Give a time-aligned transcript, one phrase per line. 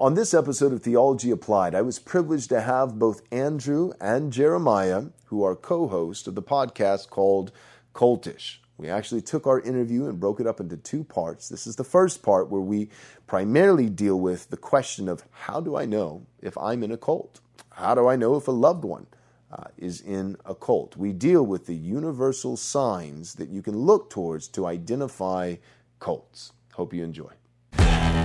[0.00, 5.08] On this episode of Theology Applied, I was privileged to have both Andrew and Jeremiah,
[5.26, 7.52] who are co hosts of the podcast called
[7.94, 8.60] Cultish.
[8.78, 11.50] We actually took our interview and broke it up into two parts.
[11.50, 12.88] This is the first part where we
[13.26, 17.40] primarily deal with the question of how do I know if I'm in a cult?
[17.68, 19.06] How do I know if a loved one
[19.52, 20.96] uh, is in a cult?
[20.96, 25.56] We deal with the universal signs that you can look towards to identify
[25.98, 26.52] cults.
[26.72, 27.39] Hope you enjoy.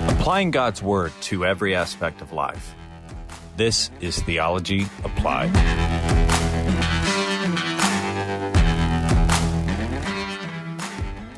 [0.08, 2.74] Applying God's Word to every aspect of life.
[3.56, 5.50] This is Theology Applied.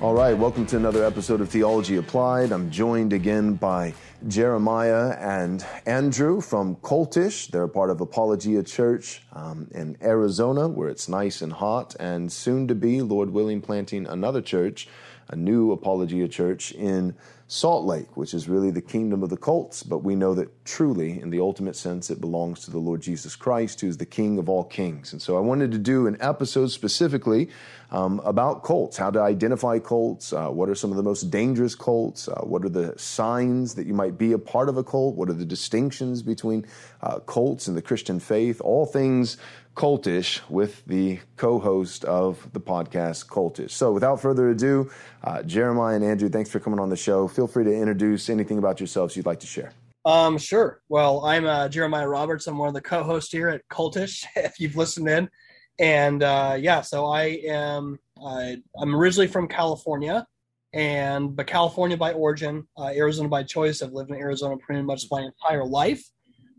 [0.01, 2.53] All right, welcome to another episode of Theology Applied.
[2.53, 3.95] I'm joined again by
[4.27, 7.51] Jeremiah and Andrew from Cultish.
[7.51, 12.69] They're part of Apologia Church um, in Arizona, where it's nice and hot, and soon
[12.69, 14.89] to be, Lord willing, planting another church,
[15.29, 17.15] a new Apologia Church in
[17.51, 21.19] Salt Lake, which is really the kingdom of the cults, but we know that truly,
[21.19, 24.51] in the ultimate sense, it belongs to the Lord Jesus Christ, who's the King of
[24.51, 25.13] all kings.
[25.13, 27.49] And so I wanted to do an episode specifically
[27.91, 31.75] um, about cults, how to identify cults, uh, what are some of the most dangerous
[31.75, 35.15] cults, uh, what are the signs that you might be a part of a cult,
[35.15, 36.67] what are the distinctions between
[37.01, 39.39] uh, cults and the Christian faith, all things
[39.79, 43.71] cultish with the co-host of the podcast cultish.
[43.71, 44.91] So without further ado
[45.23, 47.29] uh, jeremiah and andrew thanks for coming on the show.
[47.29, 49.73] Feel free to introduce anything about yourselves you'd like to share.
[50.05, 50.83] Um sure.
[50.89, 52.49] Well i'm uh, jeremiah roberts.
[52.49, 55.31] I'm one of the co-hosts here at cultish if you've listened in.
[55.79, 60.27] And uh, yeah so i am i'm originally from california
[60.73, 63.81] and but california by origin uh, arizona by choice.
[63.81, 66.03] I've lived in arizona pretty much my entire life.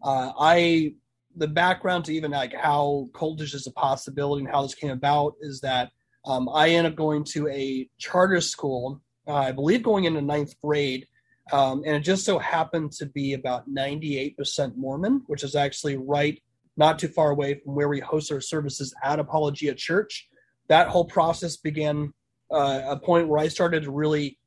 [0.02, 0.94] Uh, i
[1.40, 5.36] the background to even like how cultish is a possibility and how this came about
[5.40, 5.90] is that
[6.26, 10.54] um, I ended up going to a charter school, uh, I believe going into ninth
[10.62, 11.08] grade,
[11.52, 16.40] um, and it just so happened to be about 98% Mormon, which is actually right
[16.78, 20.28] not too far away from where we host our services at Apologia Church.
[20.68, 22.14] That whole process began
[22.52, 24.38] uh, a point where I started to really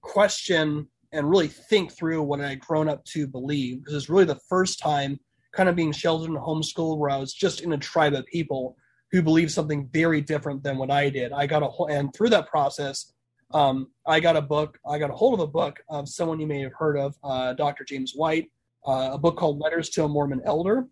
[0.00, 4.24] question and really think through what I had grown up to believe, because it's really
[4.24, 5.18] the first time
[5.52, 8.76] kind of being sheltered and homeschooled where I was just in a tribe of people
[9.12, 11.32] who believed something very different than what I did.
[11.32, 13.12] I got a whole, and through that process,
[13.52, 16.46] um, I got a book, I got a hold of a book of someone you
[16.46, 17.84] may have heard of, uh, Dr.
[17.84, 18.50] James White,
[18.86, 20.86] uh, a book called Letters to a Mormon Elder.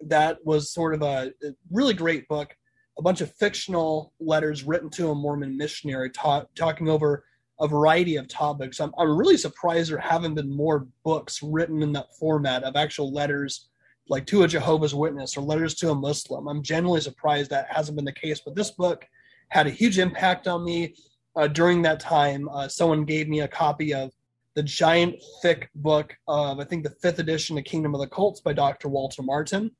[0.00, 2.54] That was sort of a, a really great book,
[2.96, 7.24] a bunch of fictional letters written to a Mormon missionary ta- talking over
[7.60, 8.80] a variety of topics.
[8.80, 13.12] I'm, I'm really surprised there haven't been more books written in that format of actual
[13.12, 13.68] letters,
[14.08, 16.48] like to a Jehovah's Witness or letters to a Muslim.
[16.48, 18.40] I'm genuinely surprised that hasn't been the case.
[18.40, 19.06] But this book
[19.48, 20.94] had a huge impact on me.
[21.36, 24.12] Uh, during that time, uh, someone gave me a copy of
[24.54, 28.40] the giant, thick book of, I think, the fifth edition of Kingdom of the Cults
[28.40, 28.88] by Dr.
[28.88, 29.70] Walter Martin.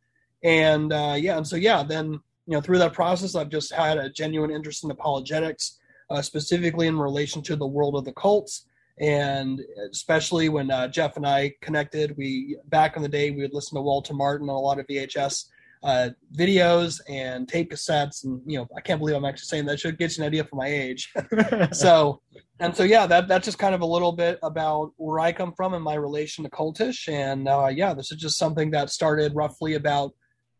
[0.42, 2.12] And uh, yeah, and so yeah, then
[2.46, 5.78] you know through that process, I've just had a genuine interest in apologetics
[6.10, 8.66] uh, specifically in relation to the world of the cults.
[9.00, 9.60] And
[9.90, 13.76] especially when uh, Jeff and I connected, we back in the day we would listen
[13.76, 15.46] to Walter Martin on a lot of VHS
[15.84, 19.78] uh, videos and tape cassettes, and you know I can't believe I'm actually saying that.
[19.78, 21.12] Should get you an idea for my age.
[21.72, 22.22] so
[22.58, 25.52] and so yeah, that that's just kind of a little bit about where I come
[25.52, 27.12] from and my relation to cultish.
[27.12, 30.12] And uh, yeah, this is just something that started roughly about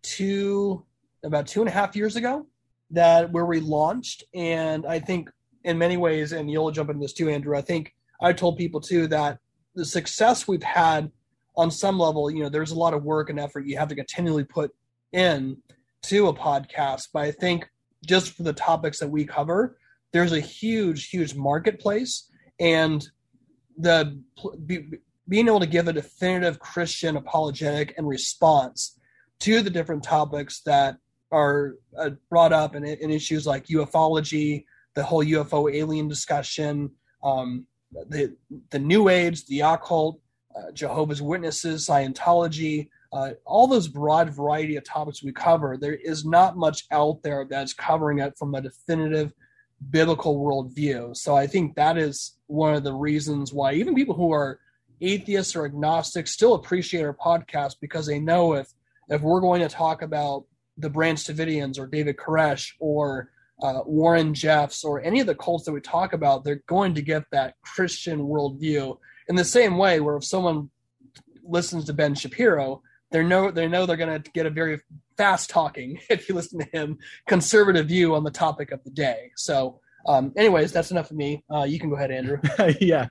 [0.03, 0.85] two
[1.25, 2.47] about two and a half years ago
[2.91, 5.31] that where we launched and i think
[5.65, 8.81] in many ways and you'll jump into this too andrew i think i told people
[8.81, 9.39] too that
[9.75, 11.11] the success we've had
[11.57, 13.95] on some level you know there's a lot of work and effort you have to
[13.95, 14.75] continually put
[15.13, 15.57] in
[16.03, 17.69] to a podcast but i think
[18.05, 19.79] just for the topics that we cover
[20.13, 22.31] there's a huge huge marketplace
[22.61, 23.09] and
[23.79, 24.21] the
[24.67, 24.87] be,
[25.29, 28.99] being able to give a definitive christian apologetic and response
[29.41, 30.97] to the different topics that
[31.35, 34.65] are uh, brought up in, in, issues like ufology,
[34.95, 36.91] the whole UFO alien discussion,
[37.23, 37.67] um,
[38.09, 38.37] the
[38.71, 40.21] the New Age, the occult,
[40.57, 45.77] uh, Jehovah's Witnesses, Scientology, uh, all those broad variety of topics we cover.
[45.77, 49.33] There is not much out there that's covering it from a definitive
[49.91, 51.17] biblical worldview.
[51.17, 54.61] So I think that is one of the reasons why even people who are
[55.01, 58.69] atheists or agnostics still appreciate our podcast because they know if
[59.09, 60.45] if we're going to talk about
[60.79, 63.31] the Branch Davidians or David Koresh or
[63.63, 67.03] uh, Warren Jeffs or any of the cults that we talk about, they're going to
[67.03, 68.99] get that Christian worldview
[69.29, 70.71] in the same way where if someone
[71.43, 74.81] listens to Ben Shapiro, they know they know they're going to get a very
[75.17, 76.99] fast talking if you listen to him
[77.29, 79.31] conservative view on the topic of the day.
[79.37, 81.45] So, um, anyways, that's enough of me.
[81.53, 82.39] Uh, you can go ahead, Andrew.
[82.81, 83.09] yeah.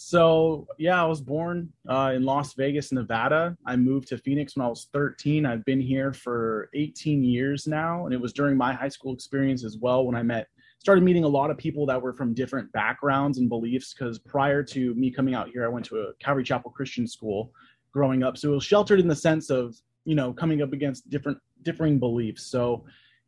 [0.00, 3.56] So yeah, I was born uh, in Las Vegas, Nevada.
[3.66, 5.44] I moved to Phoenix when I was 13.
[5.44, 9.64] I've been here for 18 years now, and it was during my high school experience
[9.64, 10.46] as well when I met
[10.78, 13.92] started meeting a lot of people that were from different backgrounds and beliefs.
[13.92, 17.52] Because prior to me coming out here, I went to a Calvary Chapel Christian school
[17.92, 21.10] growing up, so it was sheltered in the sense of you know coming up against
[21.10, 22.44] different differing beliefs.
[22.44, 22.84] So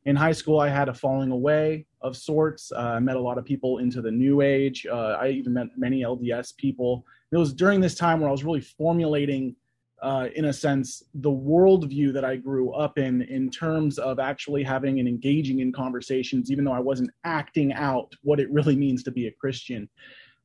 [0.06, 2.72] in high school, I had a falling away of sorts.
[2.72, 4.86] Uh, I met a lot of people into the new age.
[4.90, 7.04] Uh, I even met many LDS people.
[7.32, 9.54] It was during this time where I was really formulating,
[10.02, 14.62] uh, in a sense, the worldview that I grew up in, in terms of actually
[14.62, 19.02] having and engaging in conversations, even though I wasn't acting out what it really means
[19.02, 19.88] to be a Christian.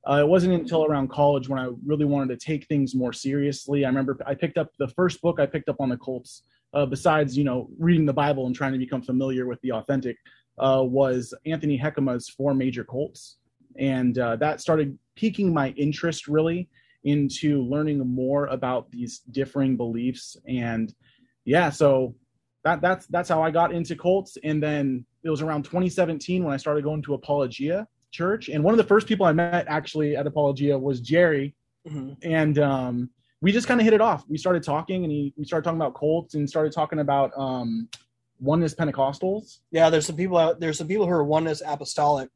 [0.07, 3.85] Uh, it wasn't until around college when I really wanted to take things more seriously.
[3.85, 6.43] I remember I picked up the first book I picked up on the cults
[6.73, 10.17] uh, besides you know reading the Bible and trying to become familiar with the authentic,
[10.59, 13.37] uh, was Anthony Hoekema's Four Major Cults,
[13.77, 16.69] and uh, that started piquing my interest really
[17.05, 20.35] into learning more about these differing beliefs.
[20.47, 20.93] And
[21.45, 22.15] yeah so
[22.63, 24.37] that that's that's how I got into cults.
[24.43, 28.49] And then it was around 2017 when I started going to Apologia church.
[28.49, 31.55] And one of the first people I met actually at Apologia was Jerry.
[31.87, 32.13] Mm-hmm.
[32.23, 33.09] and um
[33.41, 34.23] we just kind of hit it off.
[34.27, 37.89] We started talking, and he we started talking about cults and started talking about um,
[38.39, 39.59] oneness Pentecostals.
[39.71, 42.29] Yeah, there's some people out there's some people who are oneness apostolic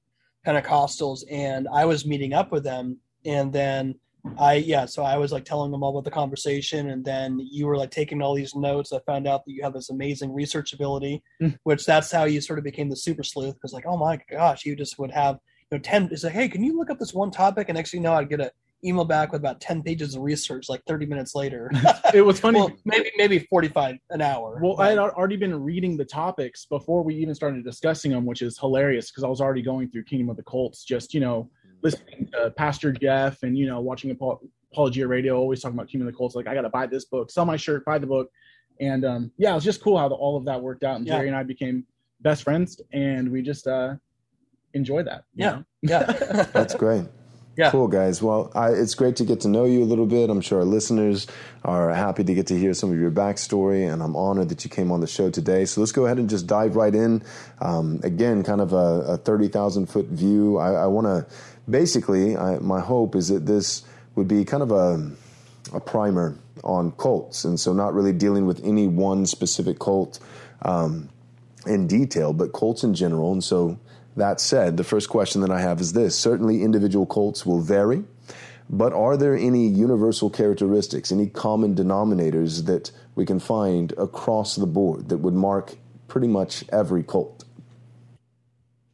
[0.45, 3.95] Pentecostals, and I was meeting up with them, and then
[4.37, 7.67] I yeah, so I was like telling them all about the conversation, and then you
[7.67, 8.91] were like taking all these notes.
[8.91, 11.57] I found out that you have this amazing research ability, mm.
[11.63, 13.55] which that's how you sort of became the super sleuth.
[13.55, 15.39] Because like, oh my gosh, you just would have
[15.71, 16.09] you know ten.
[16.11, 17.69] It's like, hey, can you look up this one topic?
[17.69, 18.51] And actually, know, I'd get a
[18.83, 21.71] email back with about 10 pages of research like 30 minutes later.
[22.13, 24.59] It was funny well, maybe maybe 45 an hour.
[24.61, 24.83] Well but...
[24.83, 28.57] i had already been reading the topics before we even started discussing them which is
[28.57, 31.49] hilarious because i was already going through kingdom of the cults just you know
[31.83, 36.13] listening to pastor jeff and you know watching apologia radio always talking about kingdom of
[36.13, 38.29] the cults like i gotta buy this book sell my shirt buy the book.
[38.81, 41.05] And um, yeah it was just cool how the, all of that worked out and
[41.05, 41.17] yeah.
[41.17, 41.85] jerry and i became
[42.21, 43.95] best friends and we just uh
[44.73, 45.51] enjoy that yeah.
[45.51, 45.63] know?
[45.81, 46.03] yeah.
[46.53, 47.05] That's great
[47.59, 47.71] yeah.
[47.71, 48.21] Cool, guys.
[48.21, 50.29] Well, I, it's great to get to know you a little bit.
[50.29, 51.27] I'm sure our listeners
[51.65, 54.69] are happy to get to hear some of your backstory, and I'm honored that you
[54.69, 55.65] came on the show today.
[55.65, 57.21] So let's go ahead and just dive right in.
[57.59, 60.57] Um, again, kind of a, a 30,000 foot view.
[60.57, 61.25] I, I want to
[61.69, 63.83] basically, I, my hope is that this
[64.15, 65.11] would be kind of a,
[65.73, 70.17] a primer on cults, and so not really dealing with any one specific cult
[70.61, 71.09] um,
[71.67, 73.33] in detail, but cults in general.
[73.33, 73.77] And so
[74.15, 78.03] that said, the first question that I have is this certainly individual cults will vary,
[78.69, 84.67] but are there any universal characteristics, any common denominators that we can find across the
[84.67, 85.75] board that would mark
[86.07, 87.45] pretty much every cult?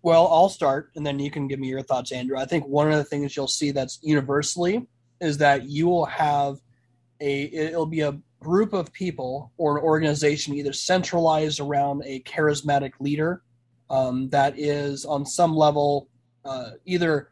[0.02, 2.38] Well, I'll start and then you can give me your thoughts, Andrew.
[2.38, 4.88] I think one of the things you'll see that's universally
[5.20, 6.60] is that you will have
[7.20, 12.92] a, it'll be a group of people or an organization either centralized around a charismatic
[13.00, 13.42] leader
[13.90, 16.10] um, that is on some level
[16.44, 17.30] uh, either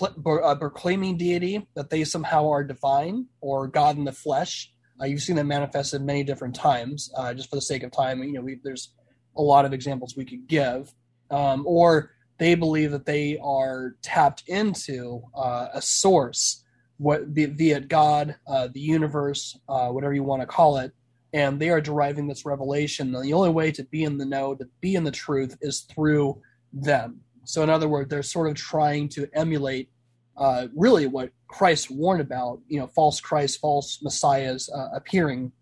[0.00, 4.72] uh, proclaiming deity that they somehow are divine or God in the flesh.
[5.00, 7.10] Uh, you've seen that manifested many different times.
[7.16, 8.94] Uh, just for the sake of time, you know, we, there's
[9.36, 10.92] a lot of examples we could give.
[11.30, 16.62] Um, or they believe that they are tapped into uh, a source,
[16.98, 20.92] what via God, uh, the universe, whatever you want to call it,
[21.32, 23.14] and they are deriving this revelation.
[23.14, 25.80] And the only way to be in the know, to be in the truth, is
[25.80, 26.40] through
[26.72, 27.20] them.
[27.44, 29.90] So, in other words, they're sort of trying to emulate
[30.36, 35.52] uh, really what Christ warned about, you know, false Christ, false messiahs uh, appearing.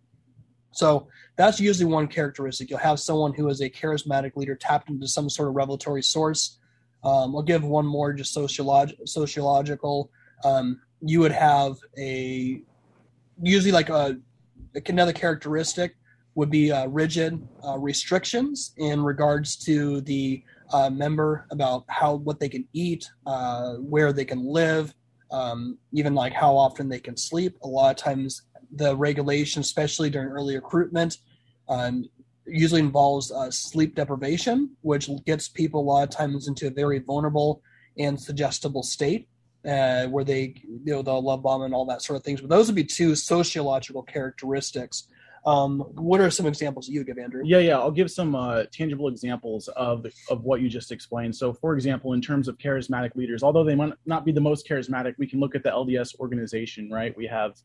[0.73, 2.71] So that's usually one characteristic.
[2.71, 6.59] You'll have someone who is a charismatic leader tapped into some sort of revelatory source.
[7.03, 10.11] Um, I'll give one more just sociolog- sociological.
[10.45, 12.62] Um, you would have a
[13.43, 14.19] usually like a
[14.89, 15.97] another characteristic
[16.35, 22.39] would be uh, rigid uh, restrictions in regards to the uh, member about how what
[22.39, 24.95] they can eat, uh, where they can live,
[25.33, 27.57] um, even like how often they can sleep.
[27.62, 28.43] A lot of times,
[28.77, 31.19] the regulation, especially during early recruitment,
[31.69, 32.05] um,
[32.47, 37.00] usually involves uh, sleep deprivation, which gets people a lot of times into a very
[37.00, 37.62] vulnerable
[37.99, 39.29] and suggestible state
[39.67, 42.40] uh, where they you know the love bomb and all that sort of things.
[42.40, 45.07] But those would be two sociological characteristics.
[45.47, 47.43] Um, what are some examples that you give, Andrew?
[47.45, 51.35] Yeah, yeah, I'll give some uh, tangible examples of of what you just explained.
[51.35, 54.69] So, for example, in terms of charismatic leaders, although they might not be the most
[54.69, 57.17] charismatic, we can look at the LDS organization, right?
[57.17, 57.57] We have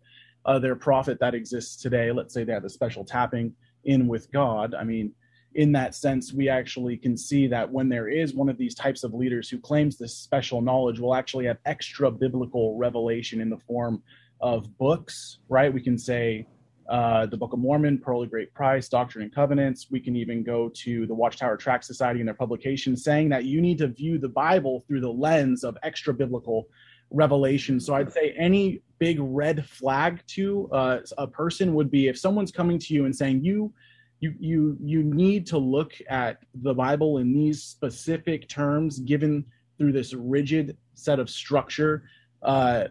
[0.45, 2.11] uh, their prophet that exists today.
[2.11, 4.73] Let's say they have a special tapping in with God.
[4.73, 5.11] I mean,
[5.55, 9.03] in that sense, we actually can see that when there is one of these types
[9.03, 13.57] of leaders who claims this special knowledge, will actually have extra biblical revelation in the
[13.57, 14.03] form
[14.41, 15.73] of books, right?
[15.73, 16.45] We can say
[16.89, 19.87] uh, the Book of Mormon, Pearl of Great Price, Doctrine and Covenants.
[19.89, 23.61] We can even go to the Watchtower Tract Society and their publication saying that you
[23.61, 26.67] need to view the Bible through the lens of extra biblical
[27.11, 27.79] revelation.
[27.79, 32.51] So I'd say any big red flag to uh, a person would be if someone's
[32.51, 33.73] coming to you and saying you
[34.19, 39.45] you you you need to look at the Bible in these specific terms given
[39.77, 42.03] through this rigid set of structure
[42.41, 42.85] uh,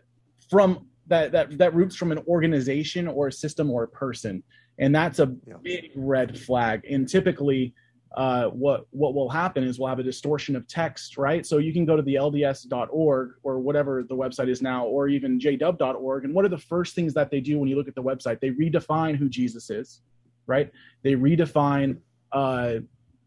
[0.50, 4.42] from that that that roots from an organization or a system or a person.
[4.78, 5.54] And that's a yeah.
[5.62, 6.84] big red flag.
[6.90, 7.74] And typically
[8.16, 11.44] uh, what what will happen is we'll have a distortion of text right?
[11.46, 15.38] So you can go to the lds.org or whatever the website is now or even
[15.38, 18.02] jdub.org and what are the first things that they do when you look at the
[18.02, 18.40] website?
[18.40, 20.02] They redefine who jesus is
[20.46, 20.70] right
[21.02, 21.96] they redefine
[22.32, 22.74] uh,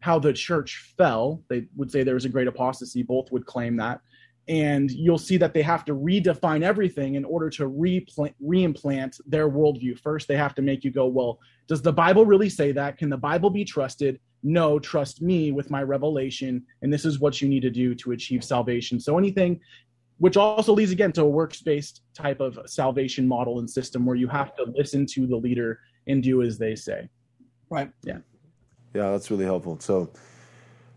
[0.00, 3.76] how the church fell they would say there was a great apostasy both would claim
[3.76, 4.00] that
[4.48, 9.98] and you'll see that they have to redefine everything in order to re-implant, their worldview.
[9.98, 12.96] First, they have to make you go, well, does the Bible really say that?
[12.96, 14.18] Can the Bible be trusted?
[14.42, 18.12] No, trust me with my revelation, and this is what you need to do to
[18.12, 18.98] achieve salvation.
[18.98, 19.60] So anything,
[20.16, 24.28] which also leads again to a works-based type of salvation model and system where you
[24.28, 27.08] have to listen to the leader and do as they say.
[27.70, 27.90] Right.
[28.02, 28.18] Yeah.
[28.94, 29.78] Yeah, that's really helpful.
[29.80, 30.10] So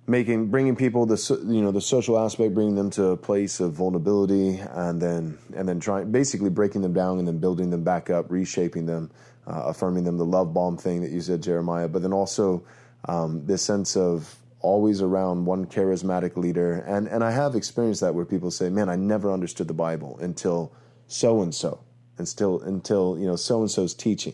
[0.08, 1.16] making bringing people the
[1.48, 5.68] you know the social aspect bringing them to a place of vulnerability and then and
[5.68, 9.12] then trying basically breaking them down and then building them back up reshaping them
[9.48, 12.64] uh, affirming them the love bomb thing that you said jeremiah but then also
[13.06, 18.14] um, this sense of always around one charismatic leader and and i have experienced that
[18.14, 20.74] where people say man i never understood the bible until
[21.08, 21.80] so and so
[22.18, 24.34] and still until you know so and so's teaching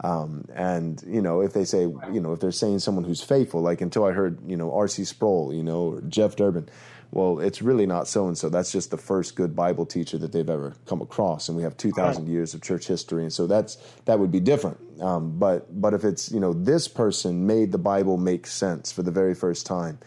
[0.00, 3.62] um, and you know, if they say, you know, if they're saying someone who's faithful,
[3.62, 5.04] like until I heard, you know, R.C.
[5.04, 6.68] Sproul, you know, Jeff Durbin,
[7.12, 8.48] well, it's really not so and so.
[8.48, 11.76] That's just the first good Bible teacher that they've ever come across, and we have
[11.76, 14.78] two thousand years of church history, and so that's that would be different.
[15.00, 19.02] Um, but but if it's you know this person made the Bible make sense for
[19.02, 19.98] the very first time.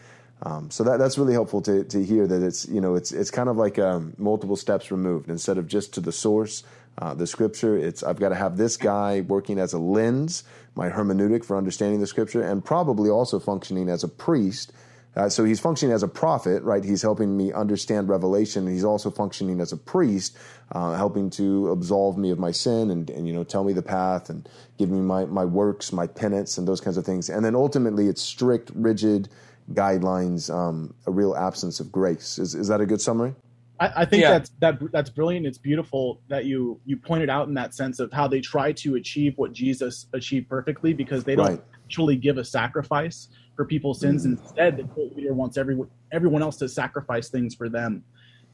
[0.42, 3.30] Um, so that that's really helpful to, to hear that it's you know it's it's
[3.30, 6.62] kind of like um, multiple steps removed instead of just to the source
[7.00, 7.76] uh, the scripture.
[7.76, 12.00] It's I've got to have this guy working as a lens, my hermeneutic for understanding
[12.00, 14.72] the scripture, and probably also functioning as a priest.
[15.16, 16.84] Uh, so he's functioning as a prophet, right?
[16.84, 18.68] He's helping me understand revelation.
[18.68, 20.38] He's also functioning as a priest,
[20.70, 23.82] uh, helping to absolve me of my sin and, and, you know, tell me the
[23.82, 27.28] path and give me my, my works, my penance, and those kinds of things.
[27.28, 29.28] And then ultimately, it's strict, rigid
[29.72, 32.38] guidelines, um, a real absence of grace.
[32.38, 33.34] Is, is that a good summary?
[33.80, 34.30] I, I think yeah.
[34.32, 35.46] that's that that's brilliant.
[35.46, 38.96] It's beautiful that you you pointed out in that sense of how they try to
[38.96, 41.64] achieve what Jesus achieved perfectly because they don't right.
[41.86, 44.26] actually give a sacrifice for people's sins.
[44.26, 44.38] Mm.
[44.38, 45.78] Instead, the cult leader wants every
[46.12, 48.04] everyone else to sacrifice things for them,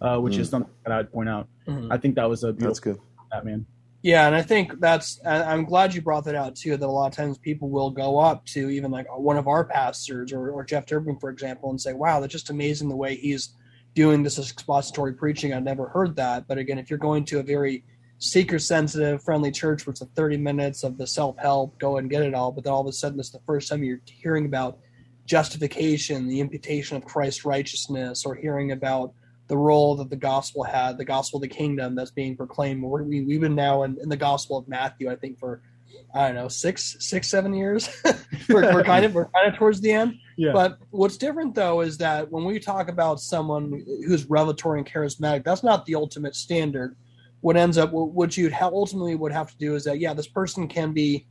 [0.01, 0.41] uh, which mm.
[0.41, 1.49] is something that I'd point out.
[1.67, 1.89] Mm.
[1.91, 2.99] I think that was a beautiful that's good.
[3.33, 3.67] That man.
[4.03, 5.19] Yeah, and I think that's.
[5.27, 6.77] I'm glad you brought that out too.
[6.77, 9.65] That a lot of times people will go up to even like one of our
[9.65, 13.17] pastors or, or Jeff Durbin, for example, and say, "Wow, that's just amazing the way
[13.17, 13.55] he's."
[13.97, 15.53] Doing this expository preaching.
[15.53, 16.47] I've never heard that.
[16.47, 17.83] But again, if you're going to a very
[18.19, 22.09] seeker sensitive, friendly church where it's a 30 minutes of the self help, go and
[22.09, 24.45] get it all, but then all of a sudden it's the first time you're hearing
[24.45, 24.79] about
[25.25, 29.13] justification, the imputation of Christ's righteousness, or hearing about
[29.49, 32.83] the role that the gospel had, the gospel of the kingdom that's being proclaimed.
[32.83, 35.63] We, we've been now in, in the gospel of Matthew, I think, for
[36.15, 37.89] I don't know six, six, seven years.
[38.49, 40.19] we're, we're, kind of we're kind of towards the end.
[40.37, 40.53] Yeah.
[40.53, 45.45] But what's different though is that when we talk about someone who's revelatory and charismatic,
[45.45, 46.95] that's not the ultimate standard.
[47.41, 50.69] What ends up, what you ultimately would have to do is that yeah, this person
[50.69, 51.27] can be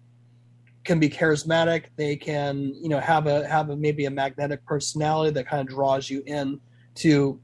[0.83, 1.85] can be charismatic.
[1.95, 5.73] They can you know have a have a maybe a magnetic personality that kind of
[5.73, 6.59] draws you in
[6.95, 7.39] to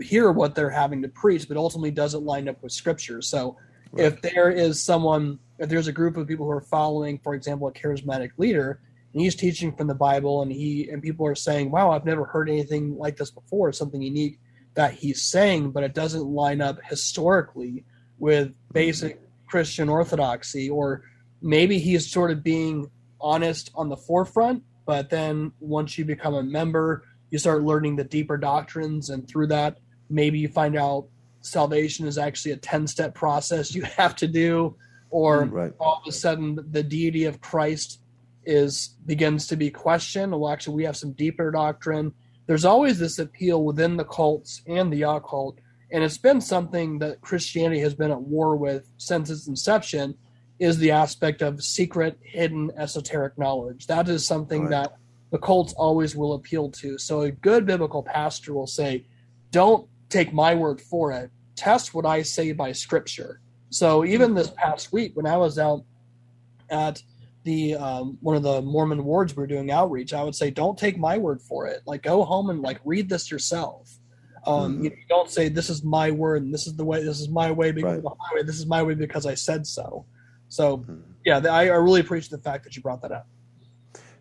[0.00, 3.22] hear what they're having to preach, but ultimately doesn't line up with scripture.
[3.22, 3.56] So
[3.92, 4.06] right.
[4.06, 7.68] if there is someone, if there's a group of people who are following, for example,
[7.68, 8.80] a charismatic leader,
[9.12, 12.24] and he's teaching from the Bible, and he and people are saying, "Wow, I've never
[12.24, 13.72] heard anything like this before.
[13.72, 14.38] something unique
[14.74, 17.84] that he's saying, but it doesn't line up historically
[18.18, 21.02] with basic Christian orthodoxy." Or
[21.42, 22.90] maybe he's sort of being
[23.20, 28.04] honest on the forefront, but then once you become a member, you start learning the
[28.04, 31.08] deeper doctrines, and through that, maybe you find out
[31.40, 34.76] salvation is actually a ten-step process you have to do,
[35.10, 35.72] or mm, right.
[35.80, 38.00] all of a sudden the deity of Christ
[38.44, 40.32] is begins to be questioned.
[40.32, 42.12] Well, actually, we have some deeper doctrine.
[42.46, 45.58] There's always this appeal within the cults and the occult,
[45.92, 50.16] and it's been something that Christianity has been at war with since its inception.
[50.58, 53.86] Is the aspect of secret, hidden, esoteric knowledge.
[53.86, 54.70] That is something right.
[54.70, 54.96] that
[55.30, 56.98] the cults always will appeal to.
[56.98, 59.06] So a good biblical pastor will say,
[59.50, 61.30] don't take my word for it.
[61.56, 63.40] Test what I say by scripture.
[63.70, 64.36] So even hmm.
[64.36, 65.84] this past week, when I was out
[66.68, 67.02] at
[67.44, 70.78] the um, one of the Mormon wards we are doing outreach, I would say, don't
[70.78, 71.82] take my word for it.
[71.86, 73.98] Like go home and like read this yourself.
[74.46, 74.84] Um, mm-hmm.
[74.84, 77.02] you, don't say this is my word and this is the way.
[77.02, 78.14] This is my way because right.
[78.36, 78.44] the.
[78.44, 80.06] This is my way because I said so.
[80.48, 81.00] So mm-hmm.
[81.24, 83.26] yeah, I, I really appreciate the fact that you brought that up.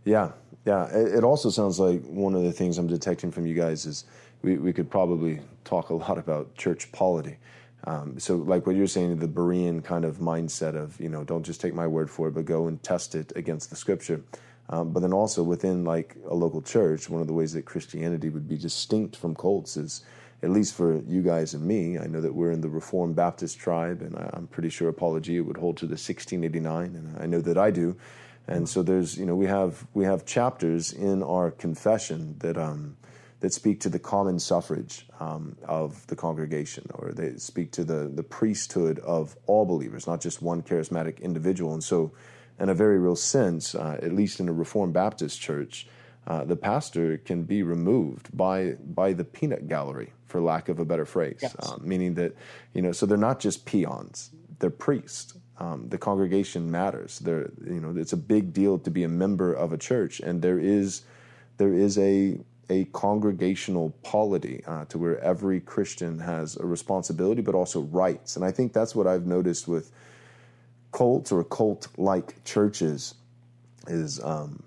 [0.05, 0.31] Yeah,
[0.65, 0.87] yeah.
[0.87, 4.05] It, it also sounds like one of the things I'm detecting from you guys is
[4.41, 7.37] we, we could probably talk a lot about church polity.
[7.85, 11.43] Um, so, like what you're saying, the Berean kind of mindset of, you know, don't
[11.43, 14.21] just take my word for it, but go and test it against the scripture.
[14.69, 18.29] Um, but then also within like a local church, one of the ways that Christianity
[18.29, 20.03] would be distinct from cults is,
[20.43, 23.59] at least for you guys and me, I know that we're in the Reformed Baptist
[23.59, 27.41] tribe, and I, am pretty sure Apologia would hold to the 1689, and I know
[27.41, 27.97] that I do.
[28.47, 32.97] And so there's, you know, we have we have chapters in our confession that um,
[33.39, 38.11] that speak to the common suffrage um, of the congregation, or they speak to the
[38.13, 41.73] the priesthood of all believers, not just one charismatic individual.
[41.73, 42.11] And so,
[42.59, 45.87] in a very real sense, uh, at least in a Reformed Baptist church,
[46.27, 50.85] uh, the pastor can be removed by by the peanut gallery, for lack of a
[50.85, 51.55] better phrase, yes.
[51.59, 52.35] uh, meaning that
[52.73, 55.33] you know, so they're not just peons; they're priests.
[55.57, 57.19] Um, the congregation matters.
[57.19, 60.41] There, you know, it's a big deal to be a member of a church, and
[60.41, 61.03] there is
[61.57, 62.39] there is a
[62.69, 68.35] a congregational polity uh, to where every Christian has a responsibility, but also rights.
[68.35, 69.91] And I think that's what I've noticed with
[70.91, 73.15] cults or cult-like churches
[73.87, 74.63] is um,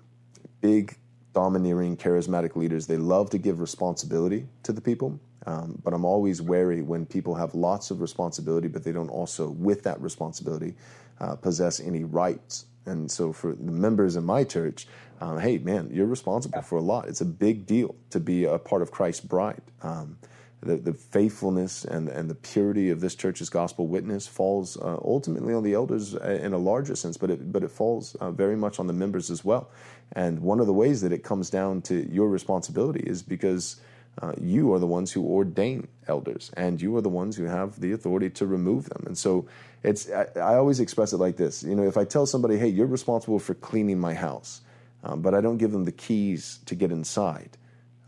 [0.61, 0.97] big,
[1.33, 2.87] domineering, charismatic leaders.
[2.87, 7.35] They love to give responsibility to the people, um, but I'm always wary when people
[7.35, 10.75] have lots of responsibility, but they don't also, with that responsibility,
[11.19, 12.65] uh, possess any rights.
[12.85, 14.87] And so, for the members in my church,
[15.21, 17.07] um, hey, man, you're responsible for a lot.
[17.07, 19.61] It's a big deal to be a part of Christ's bride.
[19.81, 20.17] Um,
[20.63, 25.53] the, the, faithfulness and, and the purity of this church's gospel witness falls uh, ultimately
[25.53, 28.55] on the elders uh, in a larger sense, but it, but it falls uh, very
[28.55, 29.69] much on the members as well.
[30.13, 33.81] And one of the ways that it comes down to your responsibility is because
[34.21, 37.79] uh, you are the ones who ordain elders, and you are the ones who have
[37.79, 39.03] the authority to remove them.
[39.07, 39.47] And so,
[39.81, 42.67] it's I, I, always express it like this: you know, if I tell somebody, "Hey,
[42.67, 44.61] you're responsible for cleaning my house,"
[45.03, 47.57] um, but I don't give them the keys to get inside,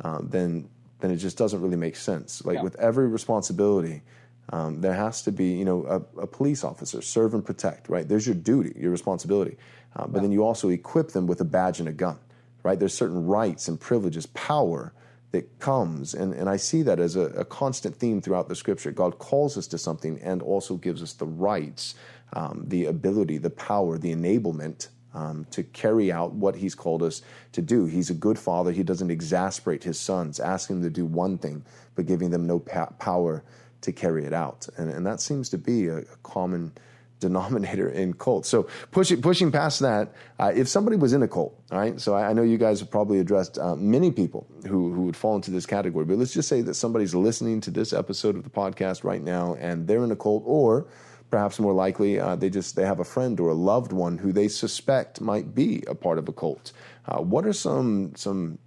[0.02, 2.44] um, then then it just doesn't really make sense.
[2.46, 2.64] Like yeah.
[2.64, 4.02] with every responsibility,
[4.50, 8.08] um, there has to be, you know, a, a, police officer, serve and protect, right?
[8.08, 9.58] There's your duty, your responsibility.
[9.96, 10.22] Uh, but yeah.
[10.22, 12.20] then you also equip them with a badge and a gun,
[12.64, 12.78] right?
[12.78, 14.94] There's certain rights and privileges, power
[15.32, 16.14] that comes.
[16.14, 18.92] And, and I see that as a, a, constant theme throughout the scripture.
[18.92, 21.96] God calls us to something and also gives us the rights,
[22.34, 27.22] um, the ability, the power, the enablement um, to carry out what he's called us
[27.54, 27.86] to do.
[27.86, 28.72] He's a good father.
[28.72, 31.64] He doesn't exasperate his sons, asking them to do one thing,
[31.96, 33.44] but giving them no pa- power
[33.82, 34.68] to carry it out.
[34.78, 36.74] And, and that seems to be a, a common
[37.22, 38.50] denominator in cults.
[38.50, 42.00] So pushing pushing past that, uh, if somebody was in a cult, right.
[42.00, 45.16] So I, I know you guys have probably addressed uh, many people who who would
[45.16, 48.44] fall into this category, but let's just say that somebody's listening to this episode of
[48.44, 50.88] the podcast right now, and they're in a cult, or
[51.36, 54.32] perhaps more likely uh, they just they have a friend or a loved one who
[54.32, 56.72] they suspect might be a part of a cult.
[57.10, 58.58] Uh, what are some some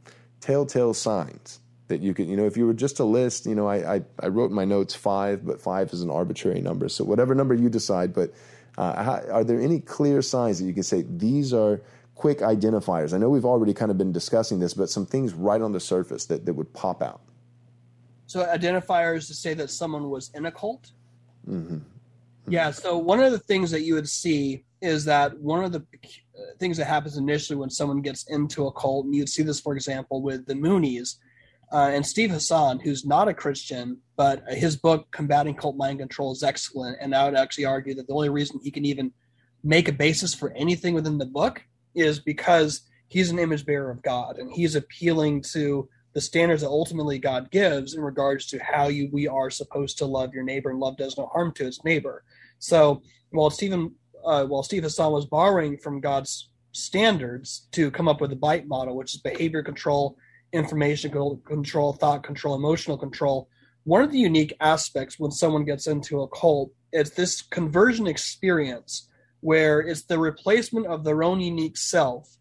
[0.43, 3.67] telltale signs that you could, you know, if you were just a list, you know,
[3.67, 6.91] I, I, I, wrote in my notes five, but five is an arbitrary number.
[6.91, 8.35] So whatever number you decide, but
[8.77, 11.81] uh, how, are there any clear signs that you can say these are
[12.17, 13.15] quick identifiers?
[13.15, 15.81] I know we've already kind of been discussing this, but some things right on the
[15.81, 17.23] surface that, that would pop out.
[18.27, 20.93] So identifiers to say that someone was in a cult?
[21.49, 21.79] Mm-hmm.
[22.51, 22.71] Yeah.
[22.71, 25.85] So one of the things that you would see is that one of the
[26.59, 29.75] things that happens initially when someone gets into a cult, and you'd see this, for
[29.75, 31.17] example, with the Moonies,
[31.73, 36.33] uh, and Steve Hassan, who's not a Christian, but his book "Combating Cult Mind Control"
[36.33, 39.13] is excellent, and I would actually argue that the only reason he can even
[39.63, 41.63] make a basis for anything within the book
[41.95, 46.69] is because he's an image bearer of God, and he's appealing to the standards that
[46.69, 50.71] ultimately God gives in regards to how you we are supposed to love your neighbor,
[50.71, 52.25] and love does no harm to its neighbor.
[52.59, 53.95] So while Stephen,
[54.25, 58.67] uh, while Steve Hassan was borrowing from God's standards to come up with the BITE
[58.67, 60.17] model, which is behavior control
[60.53, 61.11] information
[61.45, 63.49] control, thought control, emotional control.
[63.85, 69.09] One of the unique aspects when someone gets into a cult is this conversion experience
[69.41, 72.37] where it's the replacement of their own unique self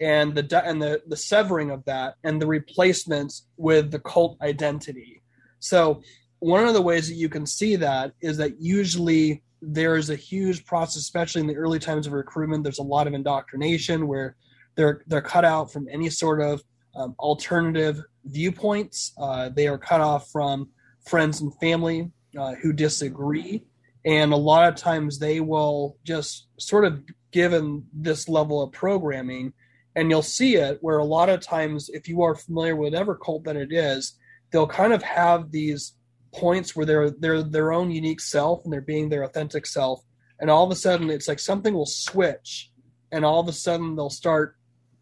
[0.00, 5.22] and the and the, the severing of that and the replacements with the cult identity.
[5.60, 6.02] So
[6.40, 10.16] one of the ways that you can see that is that usually there is a
[10.16, 12.64] huge process, especially in the early times of recruitment.
[12.64, 14.36] There's a lot of indoctrination where
[14.74, 16.62] they're they're cut out from any sort of
[16.96, 19.12] um, alternative viewpoints.
[19.18, 20.68] Uh, they are cut off from
[21.06, 23.64] friends and family uh, who disagree.
[24.04, 29.52] And a lot of times they will just sort of given this level of programming,
[29.94, 33.14] and you'll see it where a lot of times, if you are familiar with whatever
[33.14, 34.18] cult that it is,
[34.50, 35.94] they'll kind of have these
[36.34, 40.02] points where they're they're their own unique self and they're being their authentic self,
[40.40, 42.70] and all of a sudden it's like something will switch,
[43.10, 44.56] and all of a sudden they'll start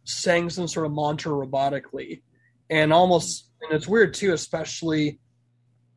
[0.04, 2.22] saying some sort of mantra robotically,
[2.68, 5.18] and almost and it's weird too, especially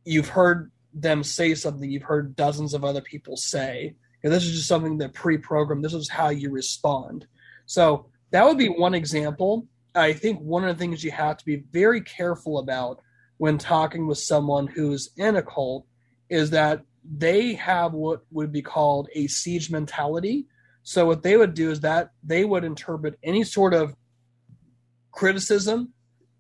[0.05, 3.95] you've heard them say something you've heard dozens of other people say.
[4.23, 5.83] And this is just something that pre-programmed.
[5.83, 7.25] This is how you respond.
[7.65, 9.67] So that would be one example.
[9.95, 13.01] I think one of the things you have to be very careful about
[13.43, 15.85] when talking with someone who's in a cult
[16.29, 20.45] is that they have what would be called a siege mentality.
[20.83, 23.97] So what they would do is that they would interpret any sort of
[25.11, 25.91] criticism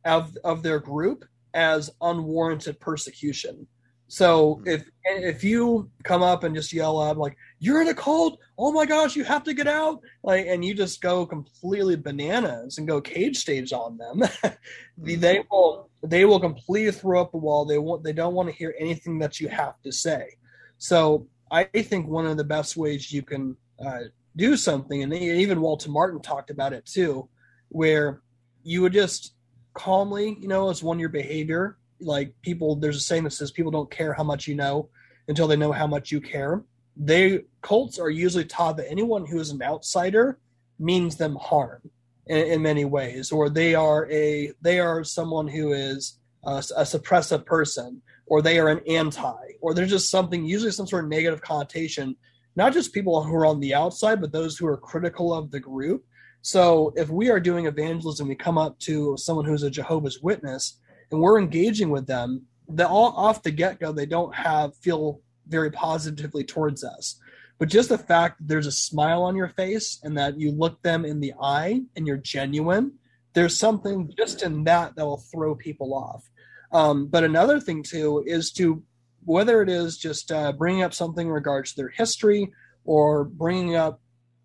[0.05, 3.67] of of their group as unwarranted persecution.
[4.07, 4.69] So hmm.
[4.69, 8.71] if if you come up and just yell out like you're in a cult, oh
[8.71, 12.87] my gosh, you have to get out, like, and you just go completely bananas and
[12.87, 14.21] go cage stage on them,
[15.01, 15.19] hmm.
[15.19, 17.65] they will they will completely throw up the wall.
[17.65, 20.37] They want they don't want to hear anything that you have to say.
[20.77, 24.01] So I think one of the best ways you can uh,
[24.35, 27.29] do something, and even Walter Martin talked about it too,
[27.69, 28.21] where
[28.63, 29.33] you would just
[29.73, 33.71] calmly, you know, as one your behavior like people there's a saying that says people
[33.71, 34.89] don't care how much you know
[35.27, 36.63] until they know how much you care
[36.97, 40.37] they cults are usually taught that anyone who is an outsider
[40.79, 41.81] means them harm
[42.27, 46.83] in, in many ways or they are a they are someone who is a, a
[46.83, 51.09] suppressive person or they are an anti or there's just something usually some sort of
[51.09, 52.15] negative connotation
[52.55, 55.59] not just people who are on the outside but those who are critical of the
[55.59, 56.03] group
[56.41, 60.79] so if we are doing evangelism we come up to someone who's a jehovah's witness
[61.13, 65.21] and we're engaging with them, that all off the get go they don't have feel
[65.47, 67.19] very positively towards us.
[67.59, 70.81] But just the fact that there's a smile on your face and that you look
[70.81, 72.93] them in the eye and you're genuine,
[73.33, 76.29] there's something just in that that will throw people off.
[76.71, 78.83] Um, but another thing too is to
[79.25, 82.51] whether it is just uh, bringing up something in regards to their history
[82.85, 84.01] or bringing up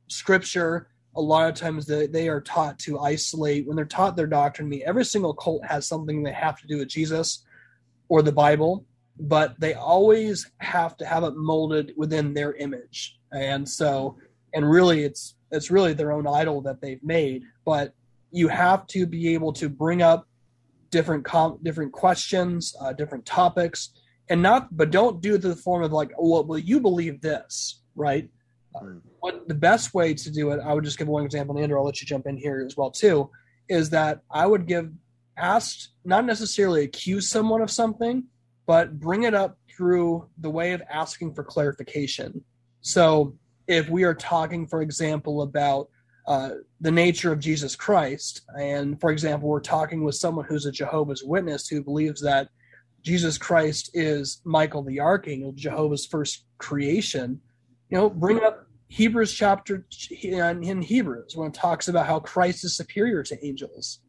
[0.09, 4.27] scripture a lot of times they, they are taught to isolate when they're taught their
[4.27, 7.45] doctrine me every single cult has something they have to do with jesus
[8.09, 8.87] or the bible
[9.21, 13.19] but they always have to have it molded within their image.
[13.33, 14.17] And so
[14.55, 17.93] and really it's it's really their own idol that they've made but
[18.31, 20.27] you have to be able to bring up
[20.91, 23.91] different com- different questions uh, different topics
[24.31, 27.21] and not but don't do it to the form of like oh, well you believe
[27.21, 28.31] this right?
[29.21, 31.79] What the best way to do it, I would just give one example, and Andrew,
[31.79, 33.29] I'll let you jump in here as well too,
[33.69, 34.91] is that I would give
[35.37, 38.25] asked not necessarily accuse someone of something,
[38.69, 42.45] but bring it up through the way of asking for clarification.
[42.83, 43.35] So
[43.67, 45.89] if we are talking, for example, about
[46.27, 46.51] uh,
[46.83, 51.25] the nature of Jesus Christ, and for example, we're talking with someone who's a Jehovah's
[51.25, 52.51] Witness who believes that
[53.01, 57.41] Jesus Christ is Michael the Archangel, Jehovah's first creation,
[57.89, 59.87] you know, bring up Hebrews chapter
[60.21, 64.01] in, Hebrews when it talks about how Christ is superior to angels,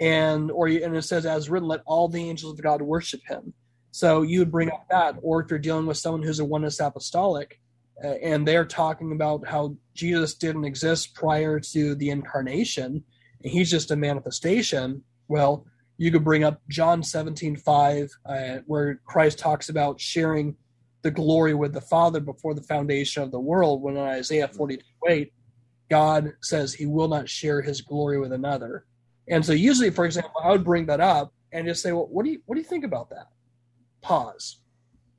[0.00, 3.54] and or and it says as written, let all the angels of God worship Him.
[3.92, 6.80] So you would bring up that, or if you're dealing with someone who's a oneness
[6.80, 7.60] apostolic,
[8.02, 13.04] uh, and they're talking about how Jesus didn't exist prior to the incarnation,
[13.42, 15.02] and He's just a manifestation.
[15.28, 15.66] Well,
[15.98, 20.56] you could bring up John 17, 5, uh, where Christ talks about sharing
[21.02, 24.82] the glory with the Father before the foundation of the world, when in Isaiah 42
[25.08, 25.32] 8,
[25.88, 28.84] God says he will not share his glory with another.
[29.28, 32.24] And so usually, for example, I would bring that up and just say, Well, what
[32.24, 33.28] do you what do you think about that?
[34.02, 34.60] Pause.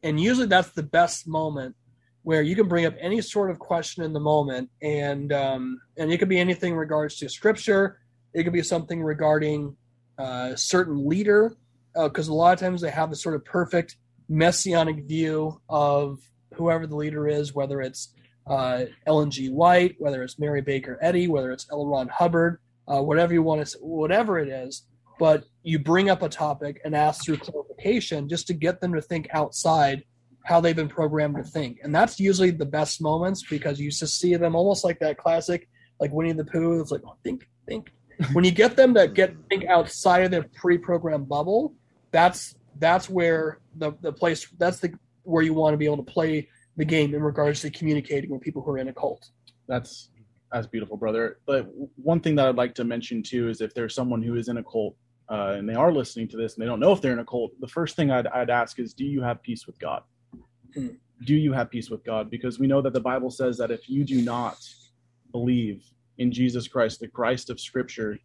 [0.04, 1.76] And usually that's the best moment
[2.24, 6.12] where you can bring up any sort of question in the moment and um, and
[6.12, 8.00] it could be anything in regards to scripture
[8.34, 9.76] it could be something regarding
[10.18, 11.56] uh, certain leader
[11.96, 13.98] because uh, a lot of times they have this sort of perfect
[14.30, 16.20] messianic view of
[16.54, 18.14] whoever the leader is, whether it's
[18.48, 19.50] uh, Ellen G.
[19.50, 21.86] White, whether it's Mary Baker Eddy, whether it's L.
[21.86, 24.84] Ron Hubbard, uh, whatever you want to, whatever it is.
[25.22, 29.02] But you bring up a topic and ask through clarification just to get them to
[29.04, 30.04] think outside
[30.46, 31.78] how they've been programmed to think.
[31.84, 35.70] And that's usually the best moments because you just see them almost like that classic,
[36.00, 36.82] like Winnie the Pooh.
[36.82, 37.92] It's like, oh, think, think.
[38.34, 41.76] when you get them to get think outside of their pre-programmed bubble,
[42.10, 46.12] that's that's where the the place that's the where you want to be able to
[46.12, 49.30] play the game in regards to communicating with people who are in a cult.
[49.68, 50.10] That's
[50.52, 51.38] That's beautiful, brother.
[51.46, 54.48] But one thing that I'd like to mention too is if there's someone who is
[54.48, 54.96] in a cult
[55.32, 57.26] uh, and they are listening to this and they don't know if they're in a
[57.26, 60.04] cult, the first thing I'd, I'd ask is, do you have peace with God?
[60.74, 60.90] Hmm.
[61.26, 62.30] Do you have peace with God?
[62.30, 64.58] Because we know that the Bible says that if you do not
[65.32, 65.86] believe
[66.18, 68.20] in Jesus Christ, the Christ of Scripture,